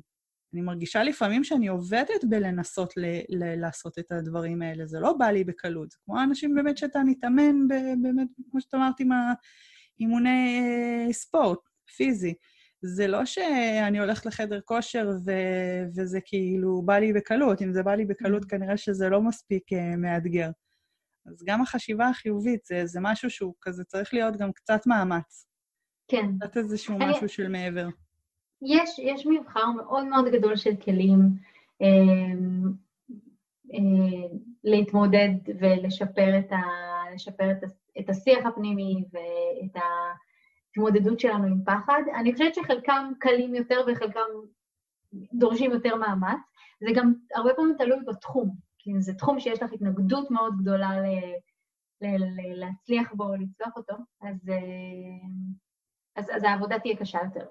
[0.54, 4.86] אני מרגישה לפעמים שאני עובדת בלנסות ל, ל, לעשות את הדברים האלה.
[4.86, 5.92] זה לא בא לי בקלות.
[5.92, 11.60] זה כמו האנשים באמת שאתה מתאמן, ב, באמת, כמו שאת אמרת, עם האימוני אה, ספורט,
[11.98, 12.34] פיזי.
[12.82, 15.32] זה לא שאני הולכת לחדר כושר ו,
[15.96, 17.62] וזה כאילו בא לי בקלות.
[17.62, 18.48] אם זה בא לי בקלות, mm.
[18.48, 20.50] כנראה שזה לא מספיק uh, מאתגר.
[21.28, 25.48] אז גם החשיבה החיובית זה, זה משהו שהוא כזה צריך להיות גם קצת מאמץ.
[26.08, 26.26] כן.
[26.40, 27.06] קצת איזשהו אני...
[27.10, 27.88] משהו של מעבר.
[28.62, 31.20] יש, יש מבחר מאוד מאוד גדול של כלים
[31.82, 31.88] אה,
[33.74, 36.58] אה, להתמודד ולשפר את, ה,
[37.14, 37.58] לשפר את,
[38.00, 42.02] את השיח הפנימי ואת ההתמודדות שלנו עם פחד.
[42.16, 44.28] אני חושבת שחלקם קלים יותר וחלקם
[45.34, 46.40] דורשים יותר מאמץ.
[46.80, 48.67] זה גם הרבה פעמים תלוי בתחום.
[48.88, 51.06] כי זה תחום שיש לך התנגדות מאוד גדולה ל,
[52.02, 55.28] ל, ל, להצליח בו, לצלוח אותו, אז, אה,
[56.16, 57.46] אז, אז העבודה תהיה קשה יותר.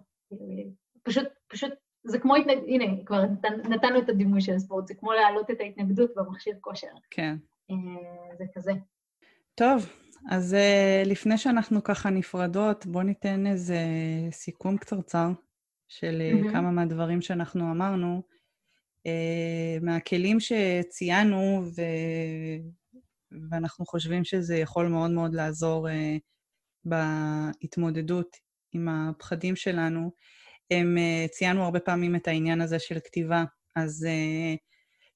[1.02, 1.72] פשוט, פשוט,
[2.04, 3.22] זה כמו התנגדות, הנה, כבר
[3.68, 6.92] נתנו את הדימוי של הספורט, זה כמו להעלות את ההתנגדות במכשיר כושר.
[7.10, 7.36] כן.
[7.70, 8.72] אה, זה כזה.
[9.54, 9.92] טוב,
[10.30, 13.78] אז אה, לפני שאנחנו ככה נפרדות, בואו ניתן איזה
[14.30, 15.28] סיכום קצרצר
[15.88, 16.52] של mm-hmm.
[16.52, 18.35] כמה מהדברים שאנחנו אמרנו.
[19.06, 21.82] אה, מהכלים שציינו, ו...
[23.50, 25.92] ואנחנו חושבים שזה יכול מאוד מאוד לעזור uh,
[26.84, 28.36] בהתמודדות
[28.72, 30.12] עם הפחדים שלנו.
[30.70, 33.44] הם, uh, ציינו הרבה פעמים את העניין הזה של כתיבה,
[33.76, 34.58] אז uh,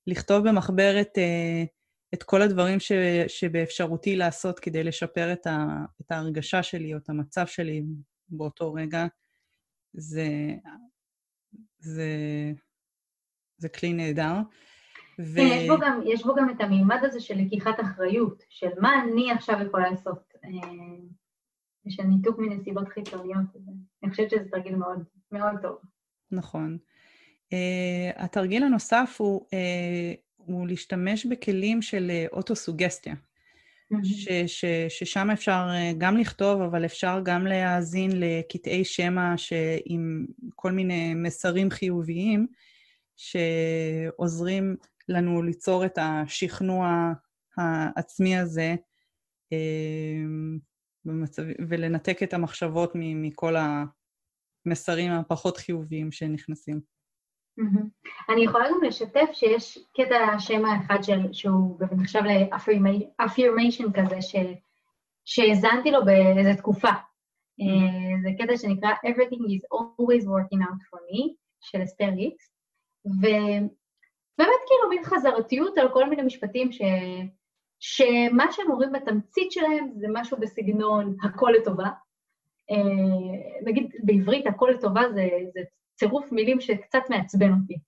[0.06, 1.66] לכתוב במחברת uh,
[2.14, 2.92] את כל הדברים ש,
[3.28, 5.66] שבאפשרותי לעשות כדי לשפר את, ה,
[6.00, 7.82] את ההרגשה שלי או את המצב שלי
[8.28, 9.06] באותו רגע,
[9.92, 10.28] זה,
[11.78, 12.08] זה
[13.60, 14.34] זה כלי נהדר.
[15.20, 15.36] ו...
[15.36, 19.02] כן, יש בו, גם, יש בו גם את המימד הזה של לקיחת אחריות, של מה
[19.02, 20.50] אני עכשיו יכולה לעשות, אה,
[21.88, 23.46] של ניתוק מנסיבות חיצוניות.
[24.02, 25.02] אני חושבת שזה תרגיל מאוד,
[25.32, 25.76] מאוד טוב.
[26.30, 26.78] נכון.
[27.54, 34.46] Uh, התרגיל הנוסף הוא, uh, הוא להשתמש בכלים של אוטוסוגסטיה, mm-hmm.
[34.88, 39.34] ששם אפשר גם לכתוב, אבל אפשר גם להאזין לקטעי שמע
[39.84, 42.46] עם כל מיני מסרים חיוביים,
[43.20, 44.76] שעוזרים
[45.08, 47.12] לנו ליצור את השכנוע
[47.56, 48.74] העצמי הזה
[49.52, 50.58] אמ,
[51.04, 53.54] במצב, ולנתק את המחשבות מכל
[54.66, 56.80] המסרים הפחות חיוביים שנכנסים.
[58.28, 64.36] אני יכולה גם לשתף שיש קטע שם האחד של, שהוא נחשב ל-affirmation כזה, ש,
[65.24, 66.88] שהאזנתי לו באיזה תקופה.
[67.60, 72.59] אה, זה קטע שנקרא Everything is always working out for me, של אסתר איקס,
[73.04, 76.80] ובאמת כאילו מין חזרתיות על כל מיני משפטים ש...
[77.80, 81.88] שמה שהם אומרים בתמצית שלהם זה משהו בסגנון הכל לטובה.
[82.70, 85.60] אה, נגיד בעברית הכל לטובה זה, זה
[85.94, 87.78] צירוף מילים שקצת מעצבן אותי,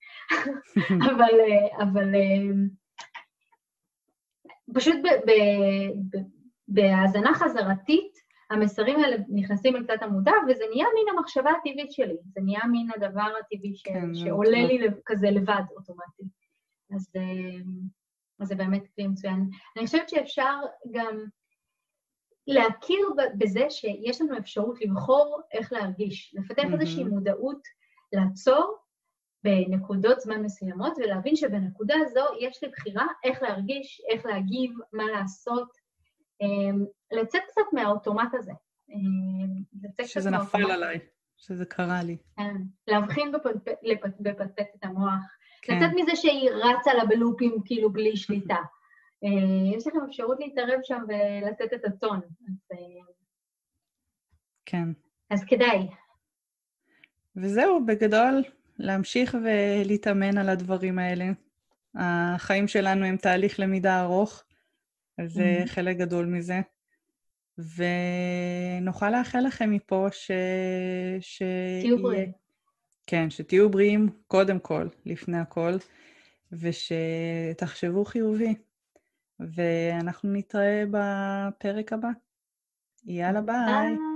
[1.09, 2.65] אבל, אה, אבל אה,
[4.73, 4.95] פשוט
[6.67, 8.22] בהאזנה חזרתית
[8.53, 12.87] המסרים האלה נכנסים אל תת המודע, וזה נהיה מין המחשבה הטבעית שלי, זה נהיה מין
[12.95, 13.83] הדבר הטבעי ש...
[13.83, 14.93] כן, שעולה לי לב...
[15.05, 16.23] כזה לבד אוטומטי.
[16.95, 17.59] אז, אה,
[18.39, 19.49] אז זה באמת כלי מצוין.
[19.77, 20.55] אני חושבת שאפשר
[20.91, 21.25] גם
[22.47, 26.73] להכיר בזה שיש לנו אפשרות לבחור איך להרגיש, לפתח mm-hmm.
[26.73, 27.61] איזושהי מודעות
[28.13, 28.77] לעצור
[29.43, 35.82] בנקודות זמן מסוימות, ולהבין שבנקודה הזו יש לי בחירה איך להרגיש, איך להגיב, מה לעשות,
[37.11, 38.51] לצאת קצת מהאוטומט הזה.
[38.89, 39.63] אמ,
[40.05, 40.99] שזה נפל עליי,
[41.37, 42.17] שזה קרה לי.
[42.37, 42.55] כן,
[42.87, 43.31] להבחין
[44.19, 45.23] בפטפט את המוח,
[45.61, 45.77] כן.
[45.77, 48.55] לצאת מזה שהיא רצה לה בלופים כאילו בלי שליטה.
[49.23, 52.19] אה, יש לכם אפשרות להתערב שם ולתת את הטון.
[52.49, 53.13] אז, אה,
[54.65, 54.87] כן.
[55.29, 55.87] אז כדאי.
[57.35, 58.43] וזהו, בגדול,
[58.79, 61.25] להמשיך ולהתאמן על הדברים האלה.
[61.95, 64.43] החיים שלנו הם תהליך למידה ארוך,
[65.25, 65.67] זה mm-hmm.
[65.67, 66.61] חלק גדול מזה.
[67.57, 70.31] ונוכל לאחל לכם מפה ש...
[71.19, 71.43] ש...
[71.81, 72.31] תהיו בריאים.
[73.07, 75.73] כן, שתהיו בריאים קודם כל, לפני הכל,
[76.51, 78.55] ושתחשבו חיובי.
[79.39, 82.09] ואנחנו נתראה בפרק הבא.
[83.05, 83.55] יאללה, ביי.
[83.65, 84.12] ביי.